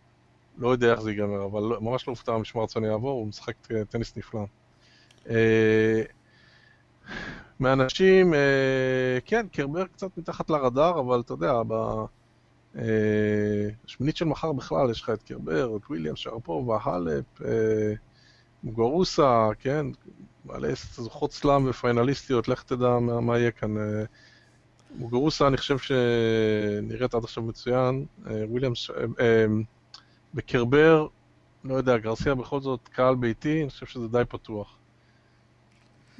לא 0.58 0.68
יודע 0.68 0.92
איך 0.92 1.00
זה 1.00 1.10
ייגמר, 1.10 1.44
אבל 1.44 1.60
לא, 1.60 1.80
ממש 1.80 2.08
לא 2.08 2.12
הופתע 2.12 2.36
משמרצון 2.36 2.84
יעבור, 2.84 3.10
הוא 3.10 3.26
משחק 3.26 3.54
טניס 3.90 4.16
נפלא. 4.16 4.44
מאנשים, 7.62 8.34
אה, 8.34 9.18
כן, 9.24 9.46
קרבר 9.52 9.86
קצת 9.86 10.18
מתחת 10.18 10.50
לרדאר, 10.50 11.00
אבל 11.00 11.20
אתה 11.20 11.32
יודע, 11.32 11.52
בשמינית 13.84 14.14
אה, 14.14 14.18
של 14.18 14.24
מחר 14.24 14.52
בכלל 14.52 14.90
יש 14.90 15.02
לך 15.02 15.10
את 15.10 15.22
קרבר, 15.22 15.76
את 15.76 15.86
וויליאם 15.90 16.16
שרפובה, 16.16 16.78
האלפ, 16.82 17.42
אה, 17.44 17.92
מוגורוסה, 18.64 19.48
כן, 19.58 19.86
בעלי 20.44 20.72
זוכות 20.94 21.32
סלאם 21.32 21.68
ופיינליסטיות, 21.68 22.48
לך 22.48 22.62
תדע 22.62 22.98
מה, 22.98 23.20
מה 23.20 23.38
יהיה 23.38 23.50
כאן. 23.50 23.74
מוגורוסה, 24.94 25.46
אני 25.46 25.56
חושב 25.56 25.78
שנראית 25.78 27.14
עד 27.14 27.24
עכשיו 27.24 27.42
מצוין, 27.42 28.04
אה, 28.26 28.44
וויליאמס, 28.48 28.90
אה, 28.90 29.04
אה, 29.20 29.46
בקרבר, 30.34 31.06
לא 31.64 31.74
יודע, 31.74 31.98
גרסיה 31.98 32.34
בכל 32.34 32.60
זאת 32.60 32.88
קהל 32.88 33.14
ביתי, 33.14 33.62
אני 33.62 33.70
חושב 33.70 33.86
שזה 33.86 34.08
די 34.08 34.22
פתוח. 34.28 34.78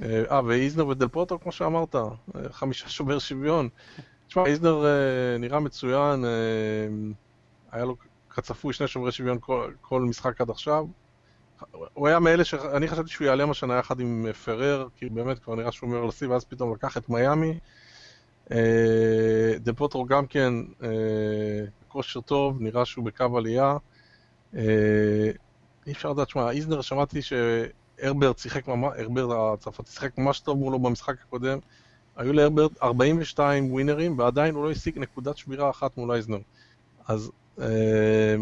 אה, 0.02 0.40
ואיזנר 0.44 0.87
ודל 0.87 1.08
פוטו, 1.08 1.40
כמו 1.40 1.52
שאמרת, 1.52 1.96
חמישה 2.50 2.88
שובר 2.88 3.18
שוויון. 3.18 3.68
תשמע, 4.28 4.46
איזנר 4.46 4.85
אה, 4.87 5.38
נראה 5.38 5.61
מצוין, 5.61 6.24
היה 7.72 7.85
לו 7.85 7.96
כצפוי 8.30 8.72
שני 8.72 8.88
שוברי 8.88 9.12
שוויון 9.12 9.38
כל, 9.80 10.00
משחק 10.00 10.40
עד 10.40 10.50
עכשיו. 10.50 10.85
הוא 11.94 12.08
היה 12.08 12.18
מאלה 12.18 12.44
שאני 12.44 12.88
חשבתי 12.88 13.11
שהוא 13.11 13.24
ייעלם 13.24 13.50
השנה 13.50 13.74
יחד 13.74 14.00
עם 14.00 14.26
פרר, 14.44 14.88
כי 14.96 15.08
באמת 15.08 15.38
כבר 15.38 15.54
נראה 15.54 15.72
שהוא 15.72 15.90
אומר 15.90 16.04
לשיא, 16.04 16.28
ואז 16.28 16.44
פתאום 16.44 16.74
לקח 16.74 16.96
את 16.96 17.08
מיאמי. 17.08 17.58
דל 19.60 19.72
פוטרו 19.72 20.04
גם 20.04 20.26
כן, 20.26 20.54
כושר 21.88 22.20
טוב, 22.20 22.62
נראה 22.62 22.84
שהוא 22.84 23.04
בקו 23.04 23.38
עלייה. 23.38 23.76
אי 25.86 25.92
אפשר 25.92 26.12
לדעת, 26.12 26.28
שמע, 26.28 26.50
איזנר 26.50 26.80
שמעתי 26.80 27.22
ש... 27.22 27.32
הרברט 28.02 28.38
שיחק 28.38 28.68
ממש, 28.68 28.92
הרברט 28.98 29.58
הצרפתי 29.58 29.92
שיחק 29.92 30.18
ממש 30.18 30.40
טוב 30.40 30.58
מולו 30.58 30.78
במשחק 30.78 31.14
הקודם. 31.22 31.58
היו 32.16 32.32
להרברט 32.32 32.82
42 32.82 33.72
ווינרים, 33.72 34.18
ועדיין 34.18 34.54
הוא 34.54 34.64
לא 34.64 34.70
השיג 34.70 34.98
נקודת 34.98 35.36
שבירה 35.36 35.70
אחת 35.70 35.96
מול 35.96 36.12
אייזנר. 36.12 36.38
אז, 37.06 37.30
אה, 37.60 38.36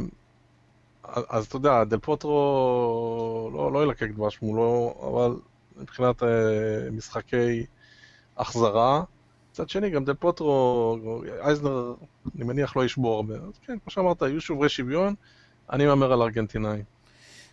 אז 1.05 1.47
אתה 1.47 1.57
יודע, 1.57 1.85
דל 1.85 1.99
פוטרו 1.99 3.51
לא, 3.55 3.73
לא 3.73 3.85
ילקק 3.85 4.11
דבש 4.11 4.43
מולו, 4.43 4.95
אבל 5.01 5.37
מבחינת 5.77 6.23
אה, 6.23 6.91
משחקי 6.93 7.67
החזרה. 8.39 9.03
מצד 9.53 9.69
שני, 9.69 9.91
גם 9.91 10.05
דל 10.05 10.15
פוטרו, 10.15 11.23
אייזנר, 11.45 11.95
אני 12.37 12.45
מניח, 12.45 12.77
לא 12.77 12.85
ישבור 12.85 13.17
הרבה. 13.17 13.35
אז 13.35 13.59
כן, 13.67 13.79
כמו 13.85 13.91
שאמרת, 13.91 14.23
היו 14.23 14.41
שוברי 14.41 14.69
שוויון, 14.69 15.15
אני 15.71 15.87
מהמר 15.87 16.13
על 16.13 16.23
ארגנטינאים. 16.23 16.85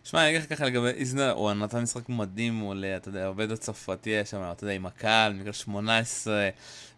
שמע, 0.03 0.21
אני 0.21 0.29
אגיד 0.29 0.41
לך 0.41 0.49
ככה 0.49 0.65
לגבי 0.65 0.88
איזנר, 0.88 1.31
הוא 1.31 1.53
נתן 1.53 1.81
משחק 1.81 2.10
מדהים 2.10 2.53
מול, 2.53 2.86
אתה 2.86 3.10
יודע, 3.10 3.27
עובד 3.27 3.51
הצרפתי 3.51 4.10
היה 4.10 4.25
שם, 4.25 4.41
אתה 4.51 4.63
יודע, 4.63 4.73
עם 4.73 4.86
הקהל, 4.86 5.33
מגרש 5.33 5.62
18, 5.62 6.49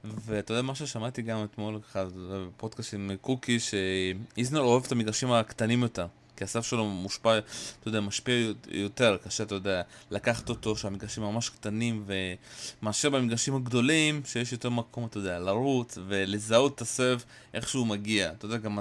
ואתה 0.04 0.54
יודע, 0.54 0.62
מה 0.62 0.76
ששמעתי 0.76 1.22
גם 1.22 1.44
אתמול 1.44 1.80
ככה, 1.80 2.06
בפודקאסט 2.48 2.94
עם 2.94 3.12
קוקי, 3.22 3.60
שאיזנר 3.60 4.62
אוהב 4.62 4.84
את 4.86 4.92
המגרשים 4.92 5.32
הקטנים 5.32 5.82
יותר. 5.82 6.08
כי 6.40 6.44
הסף 6.44 6.66
שלו 6.66 6.86
מושפע, 6.86 7.38
אתה 7.80 7.88
יודע, 7.88 8.00
משפיע 8.00 8.36
יותר, 8.68 9.18
קשה, 9.24 9.44
אתה 9.44 9.56
יודע, 9.56 9.82
לקחת 10.12 10.50
אותו, 10.50 10.76
שהמגרשים 10.76 11.24
ממש 11.24 11.50
קטנים, 11.50 12.06
ומאשר 12.82 13.10
במגרשים 13.10 13.56
הגדולים, 13.56 14.22
שיש 14.26 14.52
יותר 14.52 14.70
מקום, 14.70 15.06
אתה 15.06 15.18
יודע, 15.18 15.40
לרוץ 15.40 15.98
ולזהות 16.08 16.76
את 16.76 16.82
הסב, 16.82 17.20
איך 17.54 17.70
שהוא 17.70 17.88
מגיע. 17.88 18.32
אתה 18.32 18.46
יודע, 18.46 18.58
גם... 18.58 18.80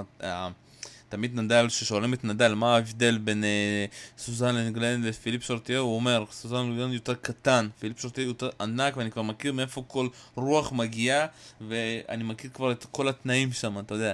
תמיד 1.09 1.39
נדל, 1.39 1.67
כששואלים 1.67 2.13
את 2.13 2.23
נדל 2.23 2.53
מה 2.53 2.75
ההבדל 2.75 3.17
בין 3.17 3.43
אה, 3.43 3.85
סוזן 4.17 4.55
לנגלן 4.55 5.03
לפיליפ 5.03 5.43
שורטיה, 5.43 5.79
הוא 5.79 5.95
אומר, 5.95 6.25
סוזן 6.31 6.57
לנגלן 6.57 6.93
יותר 6.93 7.13
קטן, 7.13 7.67
פיליפ 7.79 7.99
שורטיה 7.99 8.23
יותר 8.23 8.49
ענק, 8.61 8.97
ואני 8.97 9.11
כבר 9.11 9.21
מכיר 9.21 9.53
מאיפה 9.53 9.83
כל 9.87 10.07
רוח 10.35 10.71
מגיעה, 10.71 11.25
ואני 11.67 12.23
מכיר 12.23 12.49
כבר 12.53 12.71
את 12.71 12.85
כל 12.91 13.07
התנאים 13.07 13.51
שם, 13.51 13.79
אתה 13.79 13.93
יודע. 13.93 14.13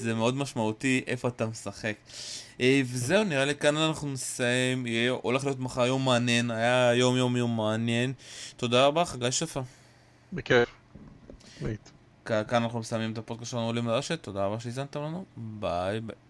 זה 0.00 0.14
מאוד 0.14 0.36
משמעותי 0.36 1.04
איפה 1.06 1.28
אתה 1.28 1.46
משחק. 1.46 1.94
אה, 2.60 2.82
וזהו, 2.86 3.24
נראה 3.24 3.44
לי 3.44 3.54
כאן 3.54 3.76
אנחנו 3.76 4.12
נסיים, 4.12 4.86
יהיה, 4.86 5.10
הולך 5.10 5.44
להיות 5.44 5.60
מחר 5.60 5.86
יום 5.86 6.04
מעניין, 6.04 6.50
היה 6.50 6.94
יום 6.94 7.16
יום 7.16 7.36
יום 7.36 7.56
מעניין. 7.56 8.12
תודה 8.56 8.86
רבה, 8.86 9.04
חגי 9.04 9.32
שפע. 9.32 9.60
בכיף. 10.32 10.68
כאן 12.24 12.62
אנחנו 12.62 12.78
מסיימים 12.78 13.12
את 13.12 13.18
הפודקאסט 13.18 13.50
שלנו 13.50 13.66
עולים 13.66 13.86
לרשת, 13.86 14.22
תודה 14.22 14.46
רבה 14.46 14.60
שהזנתם 14.60 15.02
לנו, 15.02 15.24
ביי 15.36 16.00
ביי. 16.00 16.23